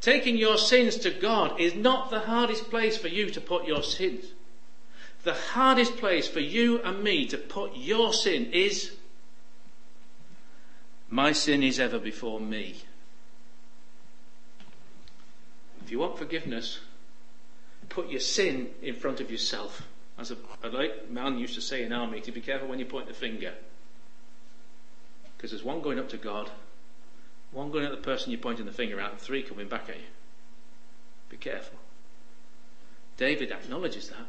Taking 0.00 0.36
your 0.36 0.56
sins 0.56 0.96
to 0.98 1.10
God 1.10 1.60
is 1.60 1.74
not 1.74 2.10
the 2.10 2.20
hardest 2.20 2.70
place 2.70 2.96
for 2.96 3.08
you 3.08 3.30
to 3.30 3.40
put 3.40 3.66
your 3.66 3.82
sins. 3.82 4.24
The 5.24 5.34
hardest 5.34 5.96
place 5.96 6.28
for 6.28 6.40
you 6.40 6.80
and 6.82 7.02
me 7.02 7.26
to 7.26 7.36
put 7.36 7.76
your 7.76 8.12
sin 8.12 8.50
is 8.52 8.92
my 11.10 11.32
sin 11.32 11.62
is 11.62 11.80
ever 11.80 11.98
before 11.98 12.38
me. 12.38 12.76
If 15.82 15.90
you 15.90 15.98
want 15.98 16.18
forgiveness, 16.18 16.80
put 17.88 18.10
your 18.10 18.20
sin 18.20 18.68
in 18.82 18.94
front 18.94 19.20
of 19.20 19.30
yourself. 19.30 19.82
As 20.18 20.32
a, 20.32 20.36
a 20.64 20.90
man 21.08 21.38
used 21.38 21.54
to 21.54 21.60
say 21.60 21.84
in 21.84 21.92
our 21.92 22.06
meeting, 22.06 22.34
be 22.34 22.40
careful 22.40 22.68
when 22.68 22.80
you 22.80 22.86
point 22.86 23.06
the 23.06 23.14
finger. 23.14 23.54
Because 25.36 25.52
there's 25.52 25.62
one 25.62 25.80
going 25.80 25.98
up 25.98 26.08
to 26.08 26.16
God, 26.16 26.50
one 27.52 27.70
going 27.70 27.84
at 27.84 27.92
the 27.92 27.98
person 27.98 28.32
you're 28.32 28.40
pointing 28.40 28.66
the 28.66 28.72
finger 28.72 28.98
at, 29.00 29.12
and 29.12 29.20
three 29.20 29.42
coming 29.42 29.68
back 29.68 29.88
at 29.88 29.96
you. 29.96 30.06
Be 31.28 31.36
careful. 31.36 31.78
David 33.16 33.52
acknowledges 33.52 34.08
that. 34.08 34.26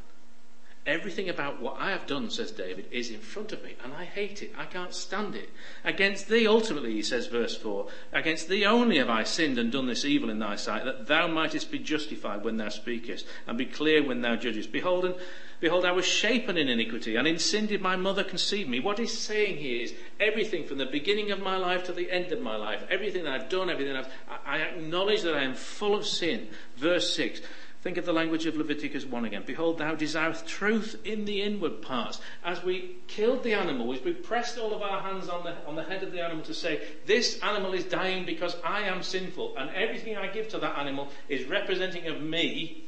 Everything 0.85 1.29
about 1.29 1.61
what 1.61 1.75
I 1.77 1.91
have 1.91 2.07
done, 2.07 2.29
says 2.29 2.51
David, 2.51 2.85
is 2.89 3.11
in 3.11 3.19
front 3.19 3.51
of 3.51 3.63
me, 3.63 3.75
and 3.83 3.93
I 3.93 4.05
hate 4.05 4.41
it. 4.41 4.53
I 4.57 4.65
can't 4.65 4.93
stand 4.93 5.35
it. 5.35 5.49
Against 5.83 6.29
thee, 6.29 6.47
ultimately, 6.47 6.93
he 6.93 7.03
says, 7.03 7.27
verse 7.27 7.55
4, 7.55 7.87
against 8.13 8.47
thee 8.47 8.65
only 8.65 8.97
have 8.97 9.09
I 9.09 9.23
sinned 9.23 9.57
and 9.57 9.71
done 9.71 9.87
this 9.87 10.05
evil 10.05 10.29
in 10.29 10.39
thy 10.39 10.55
sight, 10.55 10.85
that 10.85 11.05
thou 11.05 11.27
mightest 11.27 11.69
be 11.69 11.79
justified 11.79 12.43
when 12.43 12.57
thou 12.57 12.69
speakest, 12.69 13.27
and 13.45 13.57
be 13.57 13.65
clear 13.65 14.01
when 14.01 14.21
thou 14.21 14.35
judgest. 14.35 14.71
Behold, 14.71 15.05
and, 15.05 15.15
behold, 15.59 15.85
I 15.85 15.91
was 15.91 16.05
shapen 16.05 16.57
in 16.57 16.69
iniquity, 16.69 17.17
and 17.17 17.27
in 17.27 17.39
sin 17.39 17.67
did 17.67 17.81
my 17.81 17.97
mother 17.97 18.23
conceive 18.23 18.67
me. 18.67 18.79
What 18.79 18.99
he's 18.99 19.15
saying 19.15 19.57
here 19.57 19.83
is 19.83 19.93
everything 20.19 20.65
from 20.65 20.77
the 20.77 20.85
beginning 20.85 21.29
of 21.31 21.41
my 21.41 21.57
life 21.57 21.83
to 21.83 21.93
the 21.93 22.09
end 22.09 22.31
of 22.31 22.41
my 22.41 22.55
life, 22.55 22.81
everything 22.89 23.25
that 23.25 23.33
I've 23.33 23.49
done, 23.49 23.69
everything 23.69 23.97
I've, 23.97 24.11
I 24.45 24.59
acknowledge 24.59 25.23
that 25.23 25.35
I 25.35 25.43
am 25.43 25.55
full 25.55 25.93
of 25.93 26.05
sin. 26.07 26.47
Verse 26.77 27.13
6, 27.15 27.41
Think 27.81 27.95
of 27.95 28.05
the 28.05 28.11
language 28.11 28.45
of 28.45 28.57
Leviticus 28.57 29.05
1 29.05 29.23
again. 29.23 29.43
Behold, 29.45 29.77
thou 29.77 29.95
desirest 29.95 30.45
truth 30.45 30.99
in 31.05 31.23
the 31.23 31.41
inward 31.41 31.81
parts. 31.81 32.19
As 32.43 32.61
we 32.61 32.97
killed 33.07 33.41
the 33.41 33.53
animal, 33.53 33.93
as 33.93 34.03
we 34.03 34.11
pressed 34.11 34.57
all 34.57 34.73
of 34.73 34.81
our 34.81 35.01
hands 35.01 35.29
on 35.29 35.45
the, 35.45 35.55
on 35.65 35.77
the 35.77 35.83
head 35.83 36.03
of 36.03 36.11
the 36.11 36.21
animal 36.21 36.43
to 36.43 36.53
say, 36.53 36.81
this 37.05 37.39
animal 37.39 37.73
is 37.73 37.85
dying 37.85 38.25
because 38.25 38.57
I 38.65 38.81
am 38.81 39.01
sinful, 39.01 39.55
and 39.57 39.69
everything 39.69 40.17
I 40.17 40.27
give 40.27 40.49
to 40.49 40.59
that 40.59 40.77
animal 40.77 41.07
is 41.29 41.45
representing 41.45 42.07
of 42.07 42.21
me. 42.21 42.83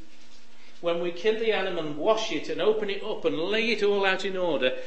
When 0.81 0.99
we 0.99 1.13
kill 1.13 1.39
the 1.39 1.53
animal 1.53 1.85
and 1.85 1.97
wash 1.97 2.33
it 2.33 2.49
and 2.49 2.59
open 2.59 2.89
it 2.89 3.01
up 3.01 3.23
and 3.23 3.37
lay 3.39 3.69
it 3.69 3.83
all 3.83 4.05
out 4.05 4.25
in 4.25 4.35
order, 4.35 4.77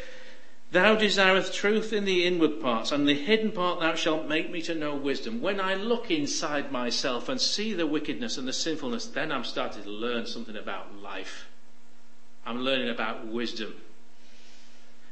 Thou 0.72 0.96
desirest 0.96 1.55
truth 1.55 1.92
in 1.92 2.05
the 2.05 2.27
inward 2.27 2.61
parts, 2.61 2.90
and 2.90 3.07
the 3.07 3.14
hidden 3.14 3.53
part 3.53 3.81
thou 3.81 3.94
shalt 3.94 4.27
make 4.27 4.50
me 4.50 4.61
to 4.62 4.74
know 4.74 4.96
wisdom. 4.96 5.40
When 5.40 5.61
I 5.61 5.74
look 5.74 6.11
inside 6.11 6.72
myself 6.72 7.29
and 7.29 7.40
see 7.40 7.74
the 7.74 7.87
wickedness 7.87 8.38
and 8.38 8.48
the 8.48 8.53
sinfulness, 8.53 9.07
then 9.07 9.31
I'm 9.31 9.44
starting 9.44 9.85
to 9.85 9.90
learn 9.90 10.27
something 10.27 10.57
about 10.57 11.00
life. 11.00 11.46
I'm 12.44 12.61
learning 12.61 12.90
about 12.90 13.27
wisdom. 13.27 13.74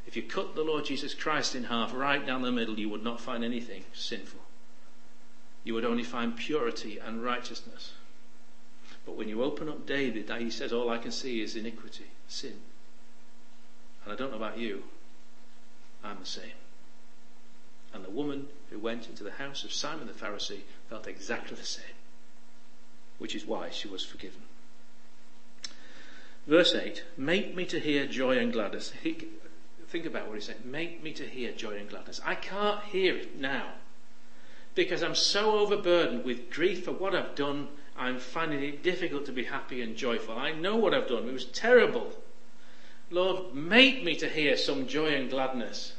If 0.06 0.16
you 0.16 0.22
cut 0.22 0.54
the 0.54 0.64
Lord 0.64 0.84
Jesus 0.84 1.14
Christ 1.14 1.54
in 1.54 1.64
half 1.64 1.94
right 1.94 2.26
down 2.26 2.42
the 2.42 2.52
middle, 2.52 2.78
you 2.78 2.88
would 2.88 3.04
not 3.04 3.20
find 3.20 3.44
anything 3.44 3.84
sinful. 3.94 4.40
You 5.64 5.74
would 5.74 5.84
only 5.84 6.02
find 6.02 6.36
purity 6.36 6.98
and 6.98 7.22
righteousness. 7.22 7.92
But 9.06 9.16
when 9.16 9.28
you 9.28 9.42
open 9.42 9.68
up 9.68 9.86
David, 9.86 10.30
he 10.38 10.50
says, 10.50 10.72
All 10.72 10.90
I 10.90 10.98
can 10.98 11.12
see 11.12 11.40
is 11.40 11.56
iniquity, 11.56 12.06
sin. 12.28 12.54
And 14.04 14.12
I 14.12 14.16
don't 14.16 14.30
know 14.30 14.36
about 14.36 14.58
you, 14.58 14.82
I'm 16.04 16.18
the 16.18 16.26
same. 16.26 16.52
And 17.94 18.04
the 18.04 18.10
woman 18.10 18.48
who 18.70 18.78
went 18.78 19.08
into 19.08 19.22
the 19.22 19.32
house 19.32 19.64
of 19.64 19.72
Simon 19.72 20.06
the 20.06 20.12
Pharisee 20.12 20.62
felt 20.88 21.06
exactly 21.06 21.56
the 21.56 21.64
same, 21.64 21.84
which 23.18 23.34
is 23.34 23.44
why 23.44 23.70
she 23.70 23.88
was 23.88 24.04
forgiven. 24.04 24.42
Verse 26.46 26.74
8 26.74 27.04
Make 27.16 27.54
me 27.54 27.66
to 27.66 27.78
hear 27.78 28.06
joy 28.06 28.38
and 28.38 28.52
gladness. 28.52 28.92
He, 29.02 29.28
think 29.88 30.06
about 30.06 30.26
what 30.26 30.34
he 30.34 30.40
said. 30.40 30.64
Make 30.64 31.02
me 31.02 31.12
to 31.12 31.26
hear 31.26 31.52
joy 31.52 31.76
and 31.76 31.88
gladness. 31.88 32.20
I 32.24 32.34
can't 32.34 32.82
hear 32.84 33.16
it 33.16 33.38
now 33.38 33.72
because 34.74 35.02
I'm 35.02 35.14
so 35.14 35.58
overburdened 35.58 36.24
with 36.24 36.50
grief 36.50 36.84
for 36.84 36.92
what 36.92 37.14
I've 37.14 37.34
done. 37.34 37.68
I'm 37.96 38.18
finding 38.18 38.62
it 38.62 38.82
difficult 38.82 39.26
to 39.26 39.32
be 39.32 39.44
happy 39.44 39.82
and 39.82 39.96
joyful. 39.96 40.36
I 40.36 40.52
know 40.52 40.76
what 40.76 40.94
I've 40.94 41.08
done. 41.08 41.28
It 41.28 41.32
was 41.32 41.44
terrible. 41.44 42.12
Lord, 43.12 43.54
make 43.54 44.02
me 44.02 44.16
to 44.16 44.28
hear 44.28 44.56
some 44.56 44.86
joy 44.86 45.08
and 45.08 45.28
gladness, 45.28 45.92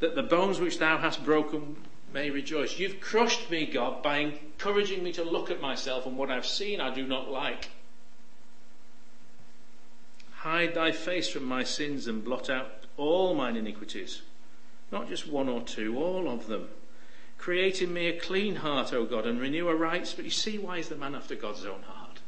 that 0.00 0.14
the 0.14 0.22
bones 0.22 0.58
which 0.58 0.78
thou 0.78 0.96
hast 0.96 1.24
broken 1.24 1.76
may 2.12 2.30
rejoice. 2.30 2.78
You've 2.78 3.00
crushed 3.00 3.50
me, 3.50 3.66
God, 3.66 4.02
by 4.02 4.18
encouraging 4.18 5.02
me 5.04 5.12
to 5.12 5.22
look 5.22 5.50
at 5.50 5.60
myself 5.60 6.06
and 6.06 6.16
what 6.16 6.30
I've 6.30 6.46
seen 6.46 6.80
I 6.80 6.94
do 6.94 7.06
not 7.06 7.30
like. 7.30 7.70
Hide 10.36 10.74
thy 10.74 10.92
face 10.92 11.28
from 11.28 11.44
my 11.44 11.64
sins 11.64 12.06
and 12.06 12.24
blot 12.24 12.48
out 12.48 12.86
all 12.96 13.34
mine 13.34 13.56
iniquities. 13.56 14.22
Not 14.90 15.08
just 15.08 15.28
one 15.28 15.48
or 15.48 15.60
two, 15.60 15.98
all 15.98 16.30
of 16.30 16.46
them. 16.46 16.68
Create 17.36 17.82
in 17.82 17.92
me 17.92 18.06
a 18.08 18.18
clean 18.18 18.56
heart, 18.56 18.92
O 18.92 19.04
God, 19.04 19.26
and 19.26 19.40
renew 19.40 19.68
a 19.68 19.74
right 19.74 20.06
spirit. 20.06 20.24
You 20.24 20.30
see 20.30 20.58
why 20.58 20.78
he's 20.78 20.88
the 20.88 20.96
man 20.96 21.14
after 21.14 21.34
God's 21.34 21.66
own 21.66 21.82
heart? 21.82 22.20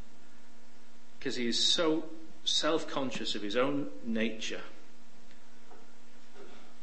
Because 1.18 1.37
he 1.37 1.48
is 1.48 1.59
so 1.59 2.05
self-conscious 2.44 3.35
of 3.35 3.42
his 3.42 3.57
own 3.57 3.88
nature. 4.05 4.62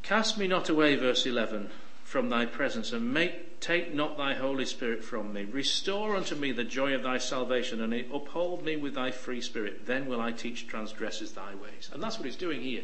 Cast 0.03 0.37
me 0.37 0.47
not 0.47 0.69
away, 0.69 0.95
verse 0.95 1.25
11, 1.25 1.69
from 2.03 2.29
thy 2.29 2.45
presence, 2.45 2.93
and 2.93 3.13
make, 3.13 3.59
take 3.59 3.93
not 3.93 4.17
thy 4.17 4.33
Holy 4.33 4.65
Spirit 4.65 5.03
from 5.03 5.33
me. 5.33 5.43
Restore 5.43 6.15
unto 6.15 6.35
me 6.35 6.53
the 6.53 6.63
joy 6.63 6.93
of 6.93 7.03
thy 7.03 7.17
salvation, 7.17 7.81
and 7.81 7.93
uphold 8.13 8.63
me 8.63 8.77
with 8.77 8.95
thy 8.95 9.11
free 9.11 9.41
spirit. 9.41 9.85
Then 9.85 10.05
will 10.05 10.21
I 10.21 10.31
teach 10.31 10.67
transgressors 10.67 11.33
thy 11.33 11.55
ways. 11.55 11.89
And 11.91 12.01
that's 12.01 12.17
what 12.17 12.25
he's 12.25 12.37
doing 12.37 12.61
here. 12.61 12.83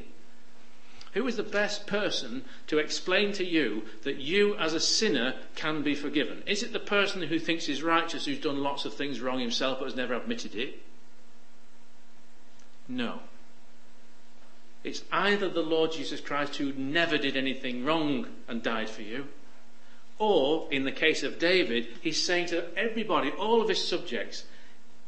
Who 1.14 1.28
is 1.28 1.38
the 1.38 1.44
best 1.44 1.86
person 1.86 2.44
to 2.68 2.80
explain 2.80 3.34
to 3.34 3.46
you 3.46 3.84
that 4.02 4.18
you 4.18 4.56
as 4.56 4.74
a 4.74 4.80
sinner 4.80 5.36
can 5.56 5.84
be 5.84 5.94
forgiven? 5.94 6.44
Is 6.48 6.64
it 6.64 6.74
the 6.74 6.80
person 6.80 7.22
who 7.22 7.38
thinks 7.38 7.68
he's 7.68 7.84
righteous, 7.84 8.26
who's 8.26 8.40
done 8.40 8.64
lots 8.64 8.84
of 8.84 8.96
things 8.96 9.22
wrong 9.22 9.40
himself 9.40 9.78
but 9.80 9.86
has 9.86 9.96
never 9.96 10.16
admitted 10.16 10.56
it? 10.56 10.82
No. 12.88 13.20
It's 14.84 15.04
either 15.12 15.50
the 15.50 15.62
Lord 15.62 15.94
Jesus 15.94 16.20
Christ 16.20 16.58
who 16.58 16.74
never 16.74 17.18
did 17.18 17.38
anything 17.38 17.86
wrong 17.86 18.28
and 18.48 18.62
died 18.62 18.90
for 18.90 19.02
you, 19.02 19.28
or 20.20 20.68
in 20.72 20.84
the 20.84 20.92
case 20.92 21.24
of 21.24 21.40
David, 21.40 21.88
he's 22.02 22.24
saying 22.24 22.48
to 22.48 22.66
everybody, 22.78 23.32
all 23.32 23.62
of 23.62 23.70
his 23.70 23.86
subjects, 23.86 24.44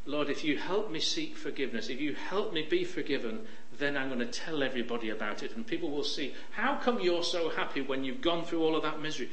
Lord, 0.05 0.29
if 0.29 0.43
you 0.43 0.57
help 0.57 0.91
me 0.91 0.99
seek 0.99 1.35
forgiveness, 1.35 1.89
if 1.89 1.99
you 1.99 2.13
help 2.13 2.53
me 2.53 2.65
be 2.69 2.83
forgiven, 2.83 3.41
then 3.77 3.97
I'm 3.97 4.07
going 4.07 4.19
to 4.19 4.25
tell 4.25 4.63
everybody 4.63 5.09
about 5.09 5.43
it. 5.43 5.55
And 5.55 5.65
people 5.65 5.89
will 5.89 6.03
see, 6.03 6.33
how 6.51 6.75
come 6.75 6.99
you're 6.99 7.23
so 7.23 7.49
happy 7.49 7.81
when 7.81 8.03
you've 8.03 8.21
gone 8.21 8.45
through 8.45 8.63
all 8.63 8.75
of 8.75 8.83
that 8.83 9.01
misery? 9.01 9.29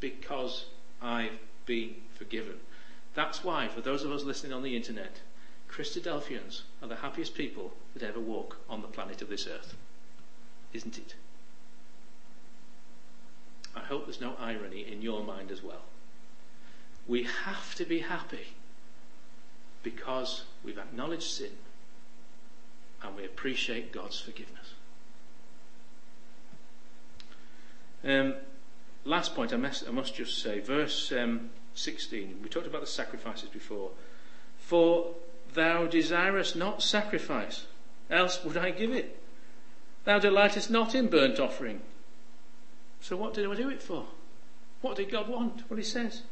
Because 0.00 0.66
I've 1.00 1.38
been 1.64 1.94
forgiven. 2.14 2.56
That's 3.14 3.44
why, 3.44 3.68
for 3.68 3.80
those 3.80 4.02
of 4.02 4.10
us 4.10 4.24
listening 4.24 4.52
on 4.52 4.62
the 4.62 4.76
internet, 4.76 5.20
Christadelphians 5.70 6.62
are 6.82 6.88
the 6.88 6.96
happiest 6.96 7.34
people 7.34 7.72
that 7.94 8.02
ever 8.02 8.20
walk 8.20 8.58
on 8.68 8.82
the 8.82 8.88
planet 8.88 9.20
of 9.22 9.28
this 9.28 9.46
earth. 9.46 9.74
Isn't 10.72 10.98
it? 10.98 11.14
I 13.74 13.80
hope 13.80 14.06
there's 14.06 14.20
no 14.20 14.34
irony 14.38 14.80
in 14.90 15.02
your 15.02 15.22
mind 15.22 15.50
as 15.50 15.62
well. 15.62 15.82
We 17.06 17.24
have 17.24 17.74
to 17.76 17.84
be 17.84 18.00
happy 18.00 18.54
because 19.82 20.44
we've 20.64 20.78
acknowledged 20.78 21.24
sin 21.30 21.52
and 23.02 23.16
we 23.16 23.24
appreciate 23.24 23.92
God's 23.92 24.20
forgiveness. 24.20 24.74
Um, 28.04 28.34
last 29.04 29.34
point, 29.34 29.52
I 29.52 29.56
must, 29.56 29.86
I 29.86 29.90
must, 29.90 30.14
just 30.14 30.42
say, 30.42 30.60
verse 30.60 31.12
um, 31.12 31.50
16. 31.74 32.40
We 32.42 32.48
talked 32.48 32.66
about 32.66 32.80
the 32.80 32.86
sacrifices 32.86 33.48
before. 33.48 33.90
For 34.58 35.14
thou 35.54 35.86
desirest 35.86 36.56
not 36.56 36.82
sacrifice, 36.82 37.66
else 38.10 38.44
would 38.44 38.56
I 38.56 38.70
give 38.70 38.92
it. 38.92 39.22
Thou 40.04 40.18
delightest 40.18 40.70
not 40.70 40.94
in 40.94 41.08
burnt 41.08 41.38
offering. 41.38 41.80
So 43.00 43.16
what 43.16 43.34
did 43.34 43.46
I 43.46 43.54
do 43.54 43.68
it 43.68 43.82
for? 43.82 44.06
What 44.80 44.96
did 44.96 45.10
God 45.10 45.28
want? 45.28 45.68
What 45.68 45.78
he 45.78 45.84
says. 45.84 46.22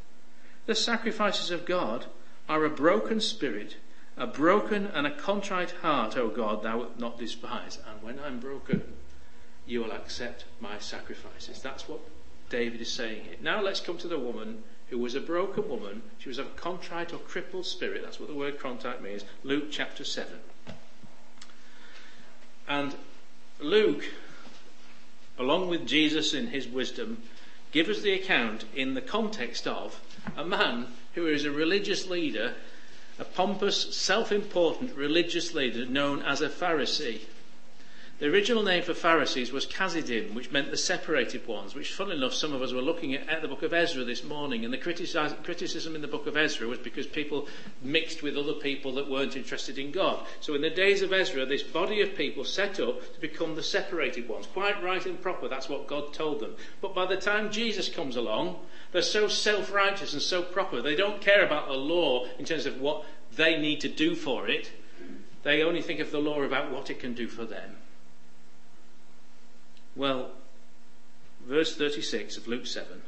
The 0.67 0.75
sacrifices 0.75 1.51
of 1.51 1.67
God 1.67 2.07
are 2.49 2.65
a 2.65 2.71
broken 2.71 3.21
spirit 3.21 3.77
a 4.19 4.27
broken 4.27 4.87
and 4.87 5.07
a 5.07 5.15
contrite 5.15 5.71
heart, 5.71 6.17
O 6.17 6.29
God, 6.29 6.63
thou 6.63 6.79
wilt 6.79 6.99
not 6.99 7.19
despise. 7.19 7.79
And 7.89 8.03
when 8.03 8.19
I'm 8.19 8.41
broken, 8.41 8.83
you 9.65 9.81
will 9.81 9.93
accept 9.93 10.45
my 10.61 10.79
sacrifices. 10.81 11.63
That's 11.63 11.89
what 11.89 12.01
David 12.51 12.81
is 12.81 12.93
saying 12.93 13.25
here. 13.25 13.37
Now 13.41 13.63
let's 13.63 13.81
come 13.81 13.97
to 13.99 14.09
the 14.09 14.19
woman 14.19 14.65
who 14.91 14.99
was 14.99 15.15
a 15.15 15.21
broken 15.21 15.69
woman. 15.69 16.03
She 16.19 16.29
was 16.29 16.39
of 16.39 16.47
a 16.47 16.51
contrite 16.51 17.13
or 17.13 17.19
crippled 17.19 17.67
spirit. 17.67 18.03
That's 18.03 18.19
what 18.19 18.29
the 18.29 18.35
word 18.35 18.59
contrite 18.59 19.03
means. 19.03 19.25
Luke 19.45 19.67
chapter 19.71 20.05
7. 20.05 20.33
And 22.69 22.95
Luke, 23.61 24.05
along 25.39 25.69
with 25.69 25.87
Jesus 25.87 26.35
in 26.35 26.49
his 26.49 26.67
wisdom, 26.67 27.23
gives 27.73 27.89
us 27.89 28.01
the 28.01 28.13
account 28.13 28.65
in 28.75 28.95
the 28.95 29.01
context 29.01 29.67
of 29.67 30.01
a 30.37 30.45
man 30.45 30.87
who 31.15 31.27
is 31.27 31.45
a 31.45 31.51
religious 31.51 32.07
leader 32.09 32.55
a 33.19 33.25
pompous, 33.25 33.97
self-important 33.97 34.95
religious 34.95 35.53
leader 35.53 35.85
known 35.85 36.23
as 36.23 36.41
a 36.41 36.49
Pharisee. 36.49 37.21
The 38.19 38.27
original 38.27 38.65
name 38.65 38.83
for 38.83 38.95
Pharisees 38.95 39.53
was 39.53 39.65
Chassidim, 39.65 40.35
which 40.35 40.51
meant 40.51 40.73
the 40.73 40.77
separated 40.77 41.47
ones, 41.47 41.77
which, 41.77 41.93
funnily 41.93 42.17
enough, 42.17 42.35
some 42.35 42.53
of 42.53 42.61
us 42.63 42.73
were 42.73 42.83
looking 42.83 43.15
at, 43.15 43.29
at 43.29 43.43
the 43.43 43.49
book 43.49 43.63
of 43.63 43.73
Ezra 43.73 44.03
this 44.03 44.25
morning, 44.25 44.65
and 44.65 44.75
the 44.75 44.79
criticism 44.79 45.95
in 45.95 46.03
the 46.03 46.09
book 46.09 46.27
of 46.27 46.37
Ezra 46.37 46.67
was 46.67 46.81
because 46.81 47.07
people 47.07 47.47
mixed 47.81 48.21
with 48.21 48.37
other 48.37 48.55
people 48.55 48.93
that 48.95 49.09
weren't 49.09 49.37
interested 49.37 49.79
in 49.79 49.93
God. 49.93 50.27
So 50.41 50.55
in 50.55 50.63
the 50.63 50.69
days 50.69 51.01
of 51.01 51.13
Ezra, 51.13 51.47
this 51.47 51.63
body 51.63 52.01
of 52.01 52.17
people 52.17 52.45
set 52.45 52.81
up 52.81 53.01
to 53.15 53.21
become 53.21 53.55
the 53.55 53.63
separated 53.63 54.29
ones. 54.29 54.49
Quite 54.49 54.83
right 54.83 55.07
and 55.07 55.23
proper, 55.23 55.47
that's 55.47 55.69
what 55.69 55.87
God 55.87 56.13
told 56.13 56.41
them. 56.41 56.57
But 56.81 56.97
by 56.97 57.07
the 57.07 57.19
time 57.19 57.53
Jesus 57.53 57.89
comes 57.89 58.17
along, 58.17 58.59
they're 58.91 59.01
so 59.03 59.29
self-righteous 59.29 60.13
and 60.13 60.23
so 60.23 60.43
proper, 60.43 60.83
they 60.83 60.97
don't 60.97 61.21
care 61.21 61.47
about 61.47 61.69
the 61.69 61.75
law 61.75 62.27
in 62.41 62.45
terms 62.45 62.67
of 62.67 62.81
what 62.81 63.05
they 63.37 63.57
need 63.61 63.81
to 63.83 63.89
do 63.89 64.17
for 64.17 64.49
it. 64.49 64.73
They 65.45 65.63
only 65.63 65.83
think 65.83 66.01
of 66.01 66.11
the 66.11 66.19
law 66.19 66.43
about 66.43 66.73
what 66.73 66.91
it 66.91 66.99
can 66.99 67.15
do 67.15 67.29
for 67.29 67.45
them. 67.45 67.77
Well, 69.99 70.31
verse 71.45 71.75
36 71.75 72.37
of 72.37 72.47
Luke 72.47 72.67
7. 72.67 73.03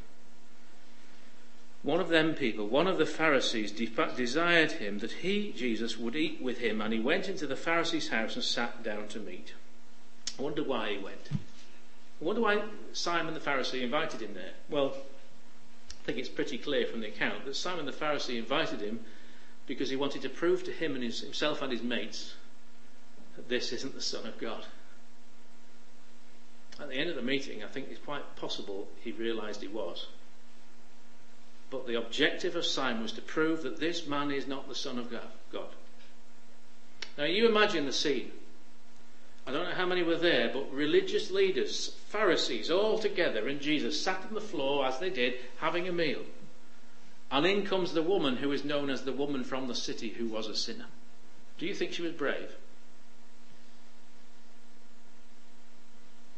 One 1.84 2.00
of 2.00 2.08
them 2.08 2.34
people, 2.34 2.66
one 2.66 2.88
of 2.88 2.98
the 2.98 3.06
Pharisees, 3.06 3.70
desired 3.70 4.72
him 4.72 4.98
that 4.98 5.12
he, 5.12 5.52
Jesus, 5.52 5.96
would 5.96 6.16
eat 6.16 6.42
with 6.42 6.58
him, 6.58 6.80
and 6.80 6.92
he 6.92 6.98
went 6.98 7.28
into 7.28 7.46
the 7.46 7.54
Pharisee's 7.54 8.08
house 8.08 8.34
and 8.34 8.44
sat 8.44 8.82
down 8.82 9.06
to 9.08 9.20
meat. 9.20 9.54
I 10.36 10.42
wonder 10.42 10.64
why 10.64 10.90
he 10.90 10.98
went. 10.98 11.30
I 11.32 12.24
wonder 12.24 12.42
why 12.42 12.64
Simon 12.92 13.34
the 13.34 13.40
Pharisee 13.40 13.82
invited 13.82 14.20
him 14.20 14.34
there. 14.34 14.54
Well, 14.68 14.96
I 14.96 16.06
think 16.06 16.18
it's 16.18 16.28
pretty 16.28 16.58
clear 16.58 16.86
from 16.86 17.00
the 17.00 17.08
account 17.08 17.44
that 17.44 17.54
Simon 17.54 17.86
the 17.86 17.92
Pharisee 17.92 18.36
invited 18.36 18.80
him 18.80 18.98
because 19.68 19.90
he 19.90 19.96
wanted 19.96 20.22
to 20.22 20.28
prove 20.28 20.64
to 20.64 20.72
him 20.72 20.96
and 20.96 21.04
his, 21.04 21.20
himself 21.20 21.62
and 21.62 21.70
his 21.70 21.84
mates 21.84 22.34
that 23.36 23.48
this 23.48 23.72
isn't 23.72 23.94
the 23.94 24.02
Son 24.02 24.26
of 24.26 24.36
God. 24.38 24.64
At 26.80 26.88
the 26.88 26.94
end 26.94 27.10
of 27.10 27.16
the 27.16 27.22
meeting, 27.22 27.62
I 27.62 27.68
think 27.68 27.88
it's 27.90 28.00
quite 28.00 28.36
possible 28.36 28.88
he 29.02 29.12
realized 29.12 29.60
he 29.60 29.68
was. 29.68 30.06
But 31.68 31.86
the 31.86 31.98
objective 31.98 32.56
of 32.56 32.64
Simon 32.64 33.02
was 33.02 33.12
to 33.12 33.22
prove 33.22 33.62
that 33.62 33.78
this 33.78 34.06
man 34.06 34.30
is 34.30 34.48
not 34.48 34.66
the 34.66 34.74
Son 34.74 34.98
of 34.98 35.12
God. 35.52 35.68
Now 37.18 37.24
you 37.24 37.46
imagine 37.46 37.84
the 37.84 37.92
scene. 37.92 38.32
I 39.46 39.52
don't 39.52 39.68
know 39.68 39.74
how 39.74 39.86
many 39.86 40.02
were 40.02 40.16
there, 40.16 40.50
but 40.52 40.72
religious 40.72 41.30
leaders, 41.30 41.88
Pharisees, 42.08 42.70
all 42.70 42.98
together, 42.98 43.48
and 43.48 43.60
Jesus 43.60 44.00
sat 44.00 44.24
on 44.26 44.34
the 44.34 44.40
floor 44.40 44.86
as 44.86 44.98
they 44.98 45.10
did, 45.10 45.34
having 45.58 45.88
a 45.88 45.92
meal. 45.92 46.22
And 47.30 47.46
in 47.46 47.64
comes 47.66 47.92
the 47.92 48.02
woman 48.02 48.36
who 48.36 48.52
is 48.52 48.64
known 48.64 48.90
as 48.90 49.02
the 49.02 49.12
woman 49.12 49.44
from 49.44 49.68
the 49.68 49.74
city 49.74 50.10
who 50.10 50.28
was 50.28 50.46
a 50.46 50.56
sinner. 50.56 50.86
Do 51.58 51.66
you 51.66 51.74
think 51.74 51.92
she 51.92 52.02
was 52.02 52.12
brave? 52.12 52.54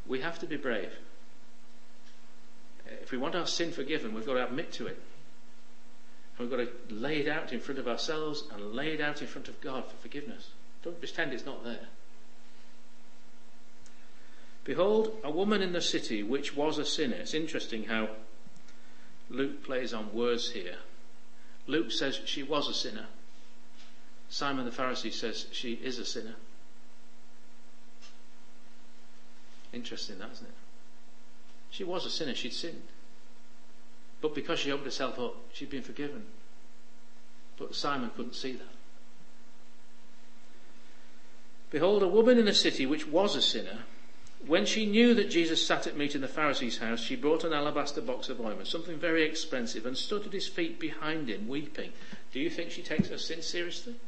We 0.07 0.21
have 0.21 0.39
to 0.41 0.47
be 0.47 0.57
brave. 0.57 0.93
If 2.87 3.13
we 3.13 3.19
want 3.19 3.35
our 3.35 3.47
sin 3.47 3.73
forgiven, 3.73 4.15
we've 4.15 4.27
got 4.27 4.35
to 4.35 4.45
admit 4.45 4.73
to 4.75 4.87
it. 4.87 5.01
And 6.39 6.49
we've 6.49 6.59
got 6.59 6.65
to 6.65 6.95
lay 6.95 7.19
it 7.19 7.29
out 7.29 7.53
in 7.53 7.61
front 7.61 7.79
of 7.79 7.89
ourselves 7.89 8.45
and 8.53 8.73
lay 8.73 8.93
it 8.93 9.01
out 9.01 9.21
in 9.21 9.29
front 9.29 9.49
of 9.49 9.61
God 9.61 9.85
for 9.87 9.97
forgiveness. 9.97 10.51
Don't 10.83 10.99
pretend 10.99 11.33
it's 11.33 11.47
not 11.47 11.65
there. 11.65 11.89
Behold, 14.65 15.17
a 15.25 15.31
woman 15.31 15.63
in 15.63 15.73
the 15.73 15.81
city 15.81 16.23
which 16.23 16.55
was 16.55 16.79
a 16.79 16.85
sinner. 16.85 17.17
It's 17.17 17.35
interesting 17.35 17.85
how 17.85 18.11
Luke 19.29 19.65
plays 19.65 19.93
on 19.93 20.13
words 20.13 20.51
here. 20.51 20.77
Luke 21.67 21.91
says 21.91 22.21
she 22.25 22.43
was 22.43 22.69
a 22.69 22.75
sinner. 22.75 23.07
Simon 24.29 24.65
the 24.65 24.71
Pharisee 24.71 25.13
says 25.13 25.47
she 25.53 25.73
is 25.75 25.99
a 25.99 26.05
sinner. 26.05 26.35
Interesting, 29.73 30.19
that 30.19 30.31
isn't 30.33 30.47
it? 30.47 30.55
She 31.71 31.85
was 31.85 32.05
a 32.05 32.11
sinner, 32.11 32.35
she'd 32.35 32.53
sinned. 32.53 32.83
But 34.21 34.35
because 34.35 34.59
she 34.59 34.71
opened 34.71 34.87
herself 34.87 35.19
up, 35.19 35.37
she'd 35.53 35.71
been 35.71 35.83
forgiven. 35.83 36.25
But 37.59 37.75
Simon 37.75 38.11
couldn't 38.15 38.35
see 38.35 38.53
that. 38.53 38.63
Behold, 41.71 42.03
a 42.03 42.09
woman 42.09 42.39
in 42.39 42.49
a 42.49 42.55
city 42.55 42.85
which 42.85 43.07
was 43.07 43.35
a 43.35 43.43
sinner 43.43 43.79
when 44.47 44.67
she 44.67 44.87
knew 44.87 45.15
that 45.15 45.31
Jesus 45.31 45.65
sat 45.65 45.87
at 45.87 45.97
meat 45.97 46.15
in 46.15 46.21
the 46.21 46.29
Pharisee's 46.29 46.79
house, 46.79 47.01
she 47.01 47.15
brought 47.15 47.45
an 47.45 47.53
alabaster 47.53 48.01
box 48.01 48.29
of 48.29 48.41
ointment, 48.41 48.67
something 48.67 48.99
very 48.99 49.23
expensive, 49.23 49.87
and 49.87 49.97
stood 49.97 50.27
at 50.27 50.33
his 50.33 50.49
feet 50.49 50.81
behind 50.81 51.29
him, 51.29 51.47
weeping. 51.47 51.93
Do 52.33 52.41
you 52.41 52.51
think 52.51 52.71
she 52.71 52.83
takes 52.83 53.09
her 53.09 53.19
sin 53.19 53.43
seriously? 53.43 53.93
Do 53.93 53.99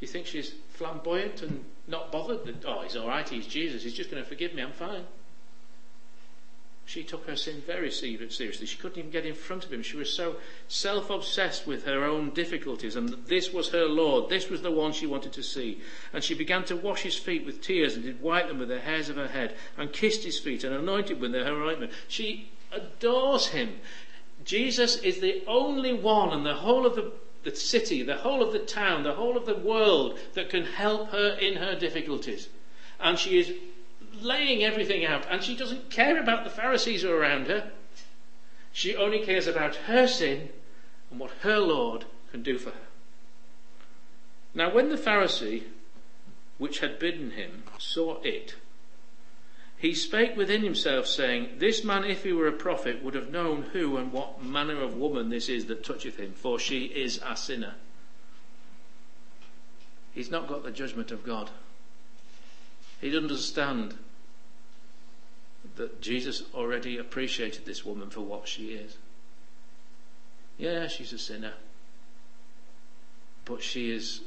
you 0.00 0.08
think 0.08 0.26
she's 0.26 0.52
flamboyant 0.70 1.42
and 1.42 1.64
not 1.90 2.12
bothered 2.12 2.44
that, 2.44 2.64
oh, 2.66 2.82
he's 2.82 2.96
alright, 2.96 3.28
he's 3.28 3.46
Jesus, 3.46 3.82
he's 3.82 3.94
just 3.94 4.10
going 4.10 4.22
to 4.22 4.28
forgive 4.28 4.54
me, 4.54 4.62
I'm 4.62 4.72
fine. 4.72 5.04
She 6.90 7.04
took 7.04 7.28
her 7.28 7.36
sin 7.36 7.62
very 7.64 7.92
seriously. 7.92 8.66
She 8.66 8.76
couldn't 8.76 8.98
even 8.98 9.12
get 9.12 9.24
in 9.24 9.36
front 9.36 9.64
of 9.64 9.72
him. 9.72 9.80
She 9.80 9.96
was 9.96 10.12
so 10.12 10.36
self 10.66 11.08
obsessed 11.08 11.64
with 11.64 11.84
her 11.84 12.02
own 12.02 12.30
difficulties, 12.30 12.96
and 12.96 13.10
this 13.28 13.52
was 13.52 13.68
her 13.68 13.84
Lord. 13.84 14.28
This 14.28 14.50
was 14.50 14.62
the 14.62 14.72
one 14.72 14.92
she 14.92 15.06
wanted 15.06 15.32
to 15.34 15.42
see. 15.44 15.80
And 16.12 16.24
she 16.24 16.34
began 16.34 16.64
to 16.64 16.74
wash 16.74 17.02
his 17.02 17.16
feet 17.16 17.46
with 17.46 17.62
tears 17.62 17.94
and 17.94 18.02
did 18.02 18.20
wipe 18.20 18.48
them 18.48 18.58
with 18.58 18.70
the 18.70 18.80
hairs 18.80 19.08
of 19.08 19.14
her 19.14 19.28
head, 19.28 19.54
and 19.78 19.92
kissed 19.92 20.24
his 20.24 20.40
feet 20.40 20.64
and 20.64 20.74
anointed 20.74 21.20
with 21.20 21.32
her 21.32 21.62
ointment. 21.62 21.92
She 22.08 22.50
adores 22.72 23.46
him. 23.46 23.78
Jesus 24.44 24.96
is 24.96 25.20
the 25.20 25.44
only 25.46 25.92
one 25.92 26.30
and 26.30 26.44
the 26.44 26.54
whole 26.54 26.86
of 26.86 26.96
the, 26.96 27.12
the 27.42 27.54
city, 27.54 28.02
the 28.02 28.16
whole 28.16 28.42
of 28.42 28.52
the 28.52 28.58
town, 28.58 29.02
the 29.02 29.14
whole 29.14 29.36
of 29.36 29.46
the 29.46 29.56
world 29.56 30.18
that 30.34 30.50
can 30.50 30.64
help 30.64 31.10
her 31.10 31.36
in 31.40 31.56
her 31.56 31.74
difficulties. 31.78 32.48
And 32.98 33.18
she 33.18 33.38
is 33.38 33.54
laying 34.20 34.62
everything 34.62 35.04
out, 35.04 35.26
and 35.30 35.42
she 35.42 35.56
doesn't 35.56 35.90
care 35.90 36.18
about 36.20 36.44
the 36.44 36.50
Pharisees 36.50 37.02
who 37.02 37.10
are 37.10 37.16
around 37.16 37.46
her. 37.46 37.70
She 38.72 38.94
only 38.94 39.24
cares 39.24 39.46
about 39.46 39.76
her 39.76 40.06
sin 40.06 40.50
and 41.10 41.18
what 41.18 41.30
her 41.40 41.58
Lord 41.58 42.04
can 42.30 42.42
do 42.42 42.58
for 42.58 42.70
her. 42.70 42.86
Now, 44.54 44.72
when 44.72 44.88
the 44.88 44.96
Pharisee, 44.96 45.64
which 46.58 46.80
had 46.80 46.98
bidden 46.98 47.32
him, 47.32 47.64
saw 47.78 48.20
it, 48.22 48.56
he 49.80 49.94
spake 49.94 50.36
within 50.36 50.62
himself, 50.62 51.06
saying, 51.06 51.56
This 51.56 51.82
man, 51.82 52.04
if 52.04 52.22
he 52.22 52.34
were 52.34 52.46
a 52.46 52.52
prophet, 52.52 53.02
would 53.02 53.14
have 53.14 53.30
known 53.30 53.62
who 53.72 53.96
and 53.96 54.12
what 54.12 54.44
manner 54.44 54.82
of 54.82 54.94
woman 54.94 55.30
this 55.30 55.48
is 55.48 55.64
that 55.66 55.82
toucheth 55.82 56.18
him, 56.18 56.34
for 56.34 56.58
she 56.58 56.84
is 56.84 57.18
a 57.26 57.34
sinner. 57.34 57.74
He's 60.12 60.30
not 60.30 60.48
got 60.48 60.64
the 60.64 60.70
judgment 60.70 61.10
of 61.10 61.24
God. 61.24 61.48
He 63.00 63.08
doesn't 63.08 63.30
understand 63.30 63.94
that 65.76 66.02
Jesus 66.02 66.42
already 66.52 66.98
appreciated 66.98 67.64
this 67.64 67.82
woman 67.82 68.10
for 68.10 68.20
what 68.20 68.46
she 68.46 68.72
is. 68.72 68.98
Yeah, 70.58 70.88
she's 70.88 71.14
a 71.14 71.18
sinner. 71.18 71.54
But 73.46 73.62
she 73.62 73.90
is 73.90 74.20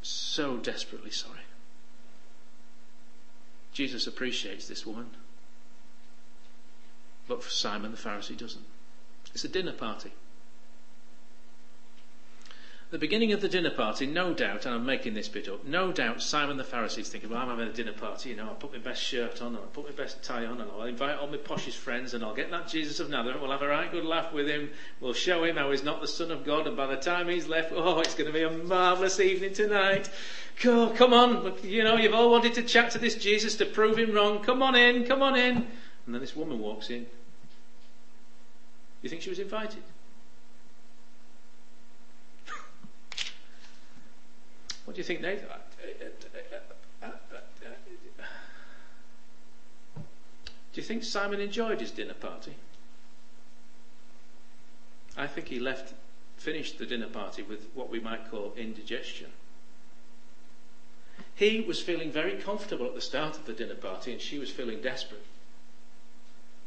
so 0.00 0.56
desperately 0.56 1.10
sorry. 1.10 1.45
Jesus 3.76 4.06
appreciates 4.06 4.66
this 4.66 4.86
woman. 4.86 5.10
But 7.28 7.44
for 7.44 7.50
Simon 7.50 7.90
the 7.90 7.98
Pharisee 7.98 8.34
doesn't. 8.34 8.64
It's 9.34 9.44
a 9.44 9.48
dinner 9.48 9.74
party 9.74 10.12
the 12.90 12.98
beginning 12.98 13.32
of 13.32 13.40
the 13.40 13.48
dinner 13.48 13.70
party, 13.70 14.06
no 14.06 14.32
doubt, 14.32 14.64
and 14.64 14.74
I'm 14.74 14.86
making 14.86 15.14
this 15.14 15.28
bit 15.28 15.48
up, 15.48 15.64
no 15.64 15.90
doubt 15.90 16.22
Simon 16.22 16.56
the 16.56 16.62
Pharisee's 16.62 17.08
thinking, 17.08 17.30
well, 17.30 17.40
I'm 17.40 17.48
having 17.48 17.66
a 17.66 17.72
dinner 17.72 17.92
party, 17.92 18.30
you 18.30 18.36
know, 18.36 18.44
I'll 18.44 18.54
put 18.54 18.72
my 18.72 18.78
best 18.78 19.02
shirt 19.02 19.42
on, 19.42 19.48
and 19.48 19.56
I'll 19.56 19.62
put 19.64 19.86
my 19.86 19.90
best 19.90 20.22
tie 20.22 20.46
on, 20.46 20.60
and 20.60 20.70
I'll 20.70 20.84
invite 20.84 21.18
all 21.18 21.26
my 21.26 21.36
poshest 21.36 21.74
friends, 21.74 22.14
and 22.14 22.22
I'll 22.22 22.34
get 22.34 22.50
that 22.52 22.68
Jesus 22.68 23.00
of 23.00 23.10
Nazareth, 23.10 23.40
we'll 23.40 23.50
have 23.50 23.62
a 23.62 23.66
right 23.66 23.90
good 23.90 24.04
laugh 24.04 24.32
with 24.32 24.46
him, 24.46 24.70
we'll 25.00 25.14
show 25.14 25.42
him 25.42 25.56
how 25.56 25.72
he's 25.72 25.82
not 25.82 26.00
the 26.00 26.06
Son 26.06 26.30
of 26.30 26.44
God, 26.44 26.68
and 26.68 26.76
by 26.76 26.86
the 26.86 26.96
time 26.96 27.28
he's 27.28 27.48
left, 27.48 27.72
oh, 27.74 27.98
it's 27.98 28.14
going 28.14 28.28
to 28.28 28.32
be 28.32 28.44
a 28.44 28.50
marvellous 28.50 29.18
evening 29.18 29.52
tonight. 29.52 30.08
Cool, 30.60 30.90
come 30.90 31.12
on, 31.12 31.54
you 31.64 31.82
know, 31.82 31.96
you've 31.96 32.14
all 32.14 32.30
wanted 32.30 32.54
to 32.54 32.62
chat 32.62 32.92
to 32.92 32.98
this 32.98 33.16
Jesus 33.16 33.56
to 33.56 33.66
prove 33.66 33.98
him 33.98 34.12
wrong, 34.12 34.44
come 34.44 34.62
on 34.62 34.76
in, 34.76 35.04
come 35.04 35.22
on 35.22 35.34
in. 35.34 35.66
And 36.06 36.14
then 36.14 36.20
this 36.20 36.36
woman 36.36 36.60
walks 36.60 36.88
in. 36.88 37.06
You 39.02 39.10
think 39.10 39.22
she 39.22 39.30
was 39.30 39.40
invited? 39.40 39.82
What 44.86 44.94
do 44.94 45.00
you 45.00 45.04
think 45.04 45.20
thought? 45.20 45.66
Do 50.72 50.80
you 50.80 50.82
think 50.82 51.04
Simon 51.04 51.40
enjoyed 51.40 51.80
his 51.80 51.90
dinner 51.90 52.14
party? 52.14 52.54
I 55.16 55.26
think 55.26 55.48
he 55.48 55.58
left, 55.58 55.92
finished 56.36 56.78
the 56.78 56.86
dinner 56.86 57.08
party 57.08 57.42
with 57.42 57.66
what 57.74 57.90
we 57.90 57.98
might 57.98 58.30
call 58.30 58.52
indigestion. 58.56 59.30
He 61.34 61.62
was 61.62 61.82
feeling 61.82 62.12
very 62.12 62.36
comfortable 62.36 62.86
at 62.86 62.94
the 62.94 63.00
start 63.00 63.36
of 63.36 63.44
the 63.44 63.54
dinner 63.54 63.74
party 63.74 64.12
and 64.12 64.20
she 64.20 64.38
was 64.38 64.50
feeling 64.50 64.80
desperate. 64.82 65.24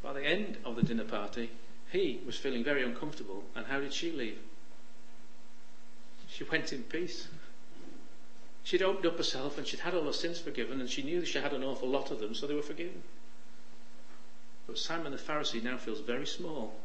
By 0.03 0.13
the 0.13 0.25
end 0.25 0.58
of 0.65 0.75
the 0.75 0.84
dinner 0.84 1.05
party, 1.05 1.51
he 1.91 2.19
was 2.25 2.36
feeling 2.36 2.63
very 2.63 2.84
uncomfortable 2.84 3.43
and 3.55 3.65
how 3.65 3.79
did 3.79 3.93
she 3.93 4.12
leave? 4.12 4.39
She 6.27 6.43
went 6.43 6.73
in 6.73 6.84
peace. 6.84 7.27
She'd 8.63 8.82
opened 8.82 9.06
up 9.06 9.17
herself 9.17 9.58
and 9.58 9.65
she'd 9.65 9.80
had 9.80 9.95
all 9.95 10.06
her 10.06 10.13
sins 10.13 10.39
forgiven 10.39 10.80
and 10.80 10.89
she 10.89 11.02
knew 11.02 11.26
she 11.26 11.39
had 11.39 11.54
an 11.54 11.63
awful 11.63 11.89
lot 11.89 12.12
of 12.12 12.19
them, 12.19 12.36
so 12.36 12.45
they 12.45 12.54
were 12.54 12.62
forgiven. 12.62 13.04
But 14.67 14.78
Simon 14.78 15.12
the 15.12 15.17
Pharisee 15.17 15.63
now 15.63 15.78
feels 15.78 16.02
very 16.02 16.28
small 16.28 16.76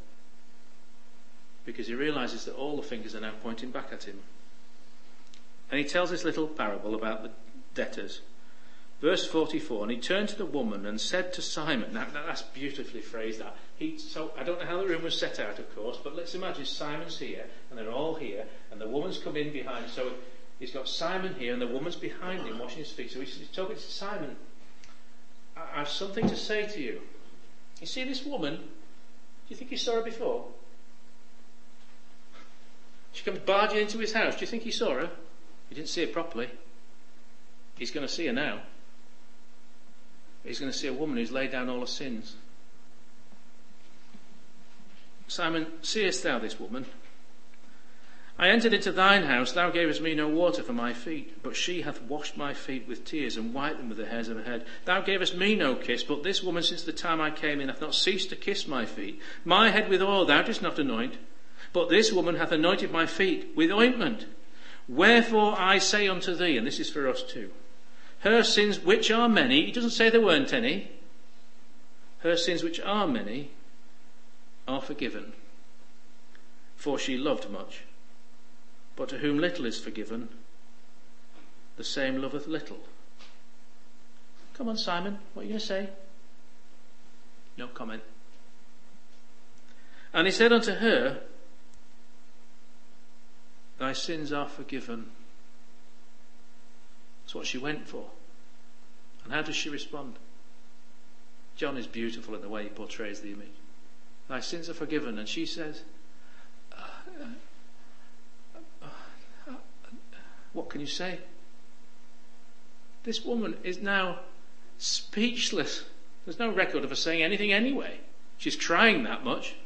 because 1.67 1.87
he 1.87 1.95
realizes 1.95 2.45
that 2.45 2.55
all 2.55 2.77
the 2.77 2.83
fingers 2.83 3.15
are 3.15 3.21
now 3.21 3.33
pointing 3.43 3.71
back 3.71 3.93
at 3.93 4.05
him. 4.05 4.21
And 5.71 5.79
he 5.79 5.85
tells 5.85 6.11
this 6.11 6.25
little 6.25 6.47
parable 6.47 6.95
about 6.95 7.23
the 7.23 7.31
debtors. 7.75 8.21
Verse 9.01 9.27
44, 9.27 9.83
and 9.83 9.91
he 9.91 9.99
turned 9.99 10.29
to 10.31 10.37
the 10.37 10.47
woman 10.47 10.87
and 10.87 11.01
said 11.01 11.33
to 11.35 11.43
Simon, 11.43 11.93
now, 11.93 12.07
now 12.15 12.25
that's 12.27 12.43
beautifully 12.43 13.01
phrased 13.01 13.41
that. 13.41 13.57
He, 13.77 13.99
so 13.99 14.33
I 14.39 14.45
don't 14.45 14.61
know 14.61 14.67
how 14.67 14.79
the 14.79 14.87
room 14.87 15.03
was 15.03 15.19
set 15.19 15.41
out, 15.41 15.59
of 15.59 15.75
course, 15.75 15.99
but 16.03 16.15
let's 16.15 16.35
imagine 16.35 16.65
Simon's 16.65 17.19
here 17.19 17.45
and 17.69 17.79
they're 17.79 17.91
all 17.91 18.15
here 18.15 18.47
and 18.71 18.81
the 18.81 18.89
woman's 18.89 19.19
come 19.19 19.37
in 19.37 19.53
behind. 19.53 19.91
So 19.91 20.13
He's 20.59 20.71
got 20.71 20.89
Simon 20.89 21.35
here, 21.35 21.53
and 21.53 21.61
the 21.61 21.67
woman's 21.67 21.97
behind 21.97 22.47
him 22.47 22.59
washing 22.59 22.79
his 22.79 22.91
feet. 22.91 23.11
So 23.11 23.21
he's 23.21 23.49
talking 23.53 23.77
to 23.77 23.83
Simon. 23.83 24.37
I 25.57 25.79
have 25.79 25.89
something 25.89 26.29
to 26.29 26.37
say 26.37 26.67
to 26.67 26.81
you. 26.81 27.01
You 27.81 27.87
see 27.87 28.05
this 28.05 28.25
woman? 28.25 28.57
Do 28.57 28.63
you 29.49 29.57
think 29.57 29.71
he 29.71 29.77
saw 29.77 29.97
her 29.97 30.03
before? 30.03 30.47
She 33.13 33.25
comes 33.25 33.41
barging 33.41 33.81
into 33.81 33.99
his 33.99 34.13
house. 34.13 34.35
Do 34.35 34.41
you 34.41 34.47
think 34.47 34.63
he 34.63 34.71
saw 34.71 34.95
her? 34.95 35.11
He 35.69 35.75
didn't 35.75 35.89
see 35.89 36.05
her 36.05 36.13
properly. 36.13 36.51
He's 37.77 37.91
going 37.91 38.07
to 38.07 38.13
see 38.13 38.27
her 38.27 38.33
now. 38.33 38.61
He's 40.45 40.61
going 40.61 40.71
to 40.71 40.77
see 40.77 40.89
a 40.89 40.93
woman 40.93 41.17
who's 41.17 41.33
laid 41.33 41.53
down 41.53 41.69
all 41.69 41.81
her 41.81 41.87
sins. 41.87 42.37
Simon, 45.27 45.67
seest 45.83 46.23
thou 46.23 46.39
this 46.39 46.61
woman? 46.61 46.87
I 48.37 48.49
entered 48.49 48.75
into 48.75 48.91
thine 48.91 49.23
house, 49.23 49.53
thou 49.53 49.71
gavest 49.71 50.01
me 50.01 50.15
no 50.15 50.27
water 50.27 50.63
for 50.63 50.73
my 50.73 50.93
feet, 50.93 51.41
but 51.43 51.55
she 51.55 51.83
hath 51.83 52.03
washed 52.03 52.37
my 52.37 52.53
feet 52.53 52.89
with 52.89 53.05
tears 53.05 53.37
and 53.37 53.55
wiped 53.55 53.79
them 53.79 53.89
with 53.89 53.99
the 53.99 54.07
hairs 54.07 54.29
of 54.29 54.37
her 54.37 54.43
head. 54.43 54.67
Thou 54.85 55.03
gavest 55.03 55.37
me 55.37 55.55
no 55.55 55.77
kiss, 55.77 56.03
but 56.03 56.25
this 56.25 56.43
woman 56.43 56.65
since 56.65 56.83
the 56.83 56.93
time 56.93 57.21
I 57.21 57.31
came 57.31 57.61
in 57.61 57.69
hath 57.69 57.81
not 57.81 57.95
ceased 57.95 58.31
to 58.31 58.37
kiss 58.37 58.67
my 58.67 58.87
feet. 58.87 59.21
My 59.45 59.71
head 59.71 59.89
with 59.89 60.03
oil 60.03 60.25
thou 60.25 60.43
didst 60.43 60.63
not 60.63 60.81
anoint, 60.81 61.17
but 61.73 61.89
this 61.89 62.13
woman 62.13 62.35
hath 62.35 62.51
anointed 62.51 62.91
my 62.91 63.07
feet 63.07 63.53
with 63.55 63.71
ointment. 63.71 64.27
Wherefore 64.89 65.55
I 65.57 65.79
say 65.79 66.09
unto 66.09 66.35
thee, 66.35 66.57
and 66.57 66.67
this 66.67 66.81
is 66.81 66.91
for 66.91 67.09
us 67.09 67.23
too, 67.23 67.53
her 68.21 68.43
sins 68.43 68.81
which 68.81 69.13
are 69.13 69.29
many, 69.29 69.67
he 69.67 69.73
doesn't 69.73 69.91
say 69.91 70.11
there 70.11 70.21
weren't 70.21 70.53
any, 70.53 70.91
her 72.19 72.37
sins 72.37 72.65
which 72.65 72.81
are 72.81 73.07
many 73.07 73.53
are 74.67 74.81
forgiven, 74.81 75.35
for 76.75 76.99
she 76.99 77.17
loved 77.17 77.49
much. 77.49 77.83
But 78.97 79.09
to 79.09 79.19
whom 79.19 79.39
little 79.39 79.67
is 79.67 79.79
forgiven, 79.79 80.29
the 81.77 81.85
same 81.85 82.21
loveth 82.23 82.47
little. 82.47 82.79
Come 84.55 84.69
on, 84.69 84.77
Simon, 84.77 85.19
what 85.35 85.43
are 85.43 85.45
you 85.47 85.51
going 85.51 85.61
to 85.61 85.67
say? 85.67 85.89
No 87.57 87.67
comment. 87.67 88.03
And 90.13 90.27
he 90.27 90.31
said 90.31 90.53
unto 90.53 90.75
her, 90.75 91.21
Thy 93.79 93.93
sins 93.93 94.33
are 94.33 94.49
forgiven. 94.49 95.11
That's 97.25 97.35
what 97.35 97.47
she 97.47 97.59
went 97.59 97.89
for. 97.89 98.07
And 99.25 99.33
how 99.33 99.43
does 99.43 99.57
she 99.57 99.69
respond? 99.69 100.15
John 101.57 101.77
is 101.77 101.87
beautiful 101.87 102.35
in 102.35 102.41
the 102.41 102.49
way 102.49 102.65
he 102.65 102.69
portrays 102.69 103.21
the 103.21 103.33
image. 103.33 103.49
Thy 104.29 104.41
sins 104.41 104.69
are 104.69 104.75
forgiven. 104.75 105.19
And 105.19 105.29
she 105.29 105.47
says, 105.47 105.83
ah, 106.73 107.03
What 110.55 110.71
can 110.71 110.81
you 110.81 110.87
say? 110.87 111.19
This 113.03 113.23
woman 113.23 113.59
is 113.63 113.83
now 113.83 114.21
speechless. 114.79 115.85
There's 116.25 116.39
no 116.39 116.51
record 116.51 116.85
of 116.85 116.91
her 116.91 116.97
saying 116.97 117.23
anything 117.23 117.53
anyway. 117.53 118.01
She's 118.39 118.57
crying 118.57 119.03
that 119.03 119.25
much. 119.25 119.57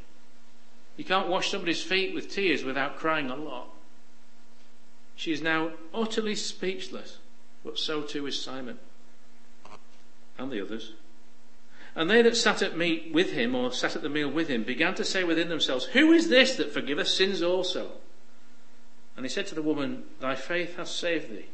You 0.96 1.04
can't 1.04 1.28
wash 1.28 1.50
somebody's 1.50 1.82
feet 1.82 2.14
with 2.14 2.28
tears 2.28 2.64
without 2.64 2.96
crying 2.96 3.30
a 3.30 3.36
lot. 3.36 3.68
She 5.14 5.30
is 5.30 5.40
now 5.40 5.70
utterly 5.94 6.34
speechless, 6.34 7.18
but 7.64 7.78
so 7.78 8.02
too 8.02 8.26
is 8.26 8.40
Simon 8.40 8.78
and 10.36 10.50
the 10.50 10.60
others. 10.60 10.92
And 11.94 12.08
they 12.08 12.22
that 12.22 12.36
sat 12.36 12.62
at 12.62 12.76
meat 12.76 13.10
with 13.12 13.32
him, 13.32 13.54
or 13.54 13.72
sat 13.72 13.96
at 13.96 14.02
the 14.02 14.08
meal 14.08 14.28
with 14.28 14.48
him, 14.48 14.62
began 14.62 14.94
to 14.94 15.04
say 15.04 15.24
within 15.24 15.48
themselves, 15.48 15.86
Who 15.86 16.12
is 16.12 16.28
this 16.28 16.56
that 16.56 16.72
forgiveth 16.72 17.08
sins 17.08 17.42
also? 17.42 17.92
And 19.18 19.24
he 19.24 19.28
said 19.28 19.48
to 19.48 19.56
the 19.56 19.62
woman, 19.62 20.04
Thy 20.20 20.36
faith 20.36 20.76
hath 20.76 20.86
saved 20.86 21.28
thee. 21.28 21.46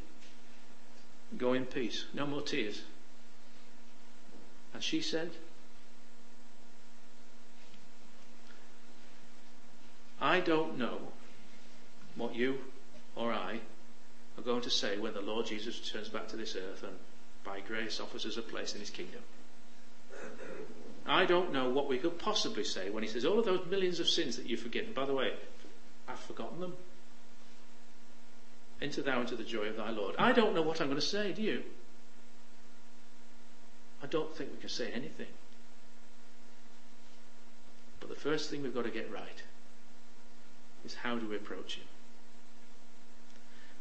Go 1.38 1.54
in 1.54 1.64
peace. 1.64 2.04
No 2.12 2.26
more 2.26 2.42
tears. 2.42 2.82
And 4.74 4.82
she 4.82 5.00
said, 5.00 5.30
I 10.20 10.40
don't 10.40 10.76
know 10.76 10.98
what 12.16 12.34
you 12.34 12.58
or 13.16 13.32
I 13.32 13.60
are 14.36 14.42
going 14.44 14.60
to 14.60 14.70
say 14.70 14.98
when 14.98 15.14
the 15.14 15.22
Lord 15.22 15.46
Jesus 15.46 15.80
returns 15.80 16.10
back 16.10 16.28
to 16.28 16.36
this 16.36 16.56
earth 16.56 16.82
and 16.82 16.98
by 17.44 17.60
grace 17.60 17.98
offers 17.98 18.26
us 18.26 18.36
a 18.36 18.42
place 18.42 18.74
in 18.74 18.80
his 18.80 18.90
kingdom. 18.90 19.22
I 21.06 21.24
don't 21.24 21.50
know 21.50 21.70
what 21.70 21.88
we 21.88 21.96
could 21.96 22.18
possibly 22.18 22.64
say 22.64 22.90
when 22.90 23.02
he 23.02 23.08
says, 23.08 23.24
All 23.24 23.38
of 23.38 23.46
those 23.46 23.64
millions 23.70 24.00
of 24.00 24.08
sins 24.10 24.36
that 24.36 24.44
you've 24.44 24.60
forgiven, 24.60 24.92
by 24.92 25.06
the 25.06 25.14
way, 25.14 25.32
I've 26.06 26.20
forgotten 26.20 26.60
them. 26.60 26.74
Enter 28.80 29.02
thou 29.02 29.20
into 29.20 29.36
the 29.36 29.44
joy 29.44 29.66
of 29.66 29.76
thy 29.76 29.90
Lord. 29.90 30.14
I 30.18 30.32
don't 30.32 30.54
know 30.54 30.62
what 30.62 30.80
I'm 30.80 30.88
going 30.88 31.00
to 31.00 31.06
say, 31.06 31.32
do 31.32 31.42
you? 31.42 31.62
I 34.02 34.06
don't 34.06 34.34
think 34.36 34.50
we 34.52 34.58
can 34.58 34.68
say 34.68 34.90
anything. 34.92 35.28
But 38.00 38.10
the 38.10 38.20
first 38.20 38.50
thing 38.50 38.62
we've 38.62 38.74
got 38.74 38.84
to 38.84 38.90
get 38.90 39.10
right 39.10 39.42
is 40.84 40.94
how 40.94 41.16
do 41.18 41.26
we 41.26 41.36
approach 41.36 41.76
him? 41.76 41.86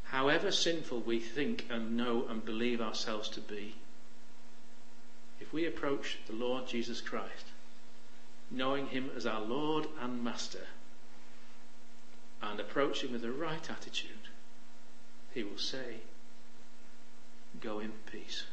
However 0.06 0.52
sinful 0.52 1.02
we 1.02 1.20
think 1.20 1.66
and 1.70 1.98
know 1.98 2.26
and 2.30 2.46
believe 2.46 2.80
ourselves 2.80 3.28
to 3.30 3.41
be, 3.41 3.76
if 5.41 5.52
we 5.52 5.66
approach 5.66 6.20
the 6.28 6.36
Lord 6.36 6.68
Jesus 6.68 7.02
Christ, 7.02 7.46
knowing 8.50 8.88
him 8.88 9.10
as 9.18 9.26
our 9.26 9.41
Lord 9.41 9.88
and 10.00 10.24
Master, 10.24 10.68
and 12.41 12.60
approach 12.60 13.04
him 13.04 13.12
with 13.12 13.24
the 13.24 13.32
right 13.32 13.70
attitude, 13.70 14.22
he 15.34 15.44
will 15.44 15.58
say, 15.58 15.98
Go 17.62 17.80
in 17.80 17.92
peace. 18.12 18.44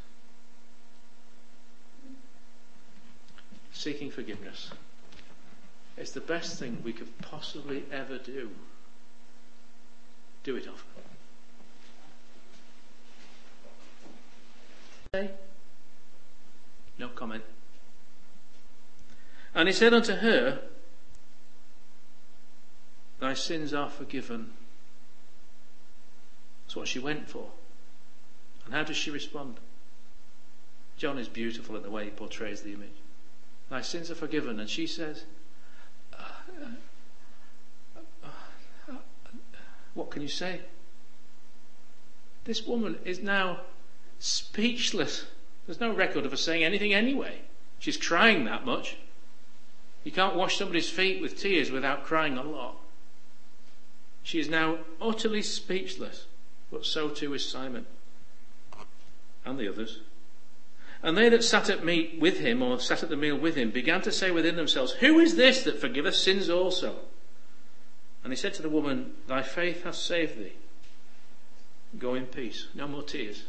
Seeking 3.73 4.11
forgiveness. 4.11 4.71
is 5.97 6.13
the 6.13 6.21
best 6.21 6.59
thing 6.59 6.83
we 6.85 6.93
could 6.93 7.19
possibly 7.23 7.85
ever 7.91 8.19
do. 8.19 8.51
Do 10.43 10.57
it 10.57 10.67
often. 10.69 10.87
No 16.99 17.09
comment. 17.09 17.43
And 19.55 19.69
he 19.69 19.73
said 19.73 19.93
unto 19.93 20.15
her, 20.15 20.61
Thy 23.19 23.35
sins 23.35 23.75
are 23.75 23.91
forgiven. 23.91 24.53
That's 26.71 26.77
what 26.77 26.87
she 26.87 27.01
went 27.01 27.29
for. 27.29 27.49
And 28.65 28.73
how 28.73 28.85
does 28.85 28.97
she 28.97 29.11
respond? 29.11 29.59
John 30.97 31.19
is 31.19 31.27
beautiful 31.27 31.75
in 31.75 31.83
the 31.83 31.91
way 31.91 32.05
he 32.05 32.11
portrays 32.11 32.63
the 32.63 32.73
image. 32.73 32.95
Thy 33.69 33.81
sins 33.81 34.09
are 34.09 34.15
forgiven. 34.15 34.61
And 34.61 34.71
she 34.71 34.87
says, 34.87 35.25
What 39.95 40.13
can 40.13 40.23
you 40.23 40.29
say? 40.29 40.61
This 42.45 42.65
woman 42.65 43.01
is 43.05 43.21
now 43.21 43.63
speechless. 44.21 45.27
There's 45.67 45.81
no 45.81 45.93
record 45.93 46.25
of 46.25 46.31
her 46.31 46.37
saying 46.37 46.63
anything 46.63 46.95
anyway. 46.95 47.41
She's 47.81 47.97
crying 47.97 48.45
that 48.45 48.65
much. 48.65 48.97
You 50.05 50.13
can't 50.13 50.37
wash 50.37 50.57
somebody's 50.57 50.89
feet 50.89 51.21
with 51.21 51.37
tears 51.37 51.73
without 51.73 52.05
crying 52.05 52.39
a 52.39 52.45
lot. 52.45 52.77
She 54.23 54.39
is 54.39 54.49
now 54.49 54.79
utterly 55.01 55.43
speechless, 55.43 56.27
but 56.71 56.87
so 56.87 57.09
too 57.09 57.35
is 57.35 57.49
Simon 57.49 57.87
and 59.45 59.59
the 59.59 59.69
others. 59.69 60.01
And 61.03 61.17
they 61.17 61.29
that 61.31 61.43
sat 61.43 61.71
at 61.71 61.85
meat 61.85 62.19
with 62.21 62.41
him, 62.41 62.63
or 62.63 62.79
sat 62.79 63.03
at 63.03 63.09
the 63.09 63.17
meal 63.17 63.37
with 63.37 63.57
him, 63.57 63.71
began 63.71 64.03
to 64.03 64.13
say 64.13 64.31
within 64.31 64.57
themselves, 64.57 64.93
Who 64.93 65.19
is 65.19 65.37
this 65.37 65.63
that 65.65 65.81
forgiveth 65.81 66.15
sins 66.15 66.51
also? 66.51 66.97
And 68.23 68.33
he 68.33 68.37
said 68.37 68.53
to 68.55 68.63
the 68.63 68.69
woman, 68.69 69.13
Thy 69.27 69.43
faith 69.43 69.85
hath 69.85 69.95
saved 69.95 70.39
thee. 70.39 70.53
Go 71.99 72.15
in 72.15 72.27
peace. 72.27 72.67
No 72.75 72.87
more 72.87 73.03
tears. 73.03 73.45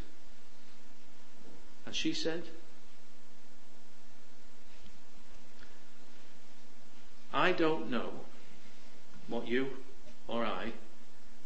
And 1.85 1.93
she 1.93 2.13
said, 2.13 2.43
I 7.33 7.51
don't 7.51 7.89
know 7.89 8.11
what 9.27 9.47
you 9.47 9.67
or 10.27 10.45
I 10.45 10.71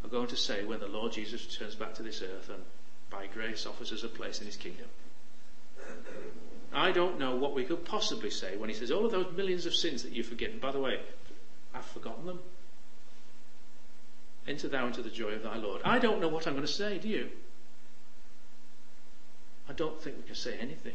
are 0.06 0.10
going 0.10 0.28
to 0.28 0.38
say 0.38 0.64
when 0.64 0.80
the 0.80 0.88
Lord 0.88 1.14
Jesus 1.14 1.46
returns 1.46 1.76
back 1.76 1.96
to 1.96 2.04
this 2.04 2.22
earth 2.22 2.50
and 2.50 2.64
by 3.10 3.26
grace 3.28 3.66
offers 3.66 3.92
us 3.92 4.04
a 4.04 4.08
place 4.08 4.40
in 4.40 4.46
his 4.46 4.56
kingdom. 4.56 4.88
I 6.74 6.92
don't 6.92 7.18
know 7.20 7.36
what 7.36 7.56
we 7.56 7.64
could 7.64 7.86
possibly 7.86 8.30
say 8.30 8.56
when 8.58 8.70
he 8.70 8.76
says, 8.76 8.92
All 8.92 9.06
of 9.06 9.12
those 9.12 9.32
millions 9.36 9.66
of 9.66 9.74
sins 9.74 10.04
that 10.04 10.12
you've 10.12 10.28
forgiven, 10.28 10.60
by 10.60 10.72
the 10.72 10.80
way, 10.80 11.00
I've 11.74 11.86
forgotten 11.86 12.26
them. 12.26 12.40
Enter 14.48 14.68
thou 14.68 14.86
into 14.86 15.02
the 15.02 15.10
joy 15.10 15.30
of 15.30 15.44
thy 15.44 15.56
Lord. 15.56 15.82
I 15.84 15.98
don't 15.98 16.22
know 16.22 16.28
what 16.28 16.46
I'm 16.46 16.54
going 16.54 16.66
to 16.66 16.72
say, 16.72 17.00
do 17.00 17.08
you? 17.08 17.30
I 19.68 19.74
don't 19.74 20.00
think 20.00 20.18
we 20.18 20.24
can 20.24 20.36
say 20.36 20.58
anything. 20.60 20.94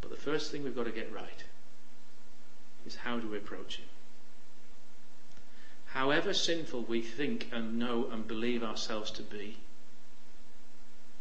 But 0.00 0.10
the 0.10 0.16
first 0.16 0.50
thing 0.50 0.64
we've 0.64 0.74
got 0.74 0.86
to 0.86 0.90
get 0.90 1.12
right 1.12 1.44
is 2.86 2.96
how 2.96 3.18
do 3.18 3.28
we 3.28 3.36
approach 3.36 3.76
Him? 3.76 3.86
However 5.92 6.32
sinful 6.32 6.82
we 6.82 7.02
think 7.02 7.48
and 7.52 7.78
know 7.78 8.08
and 8.10 8.26
believe 8.26 8.62
ourselves 8.62 9.10
to 9.12 9.22
be, 9.22 9.58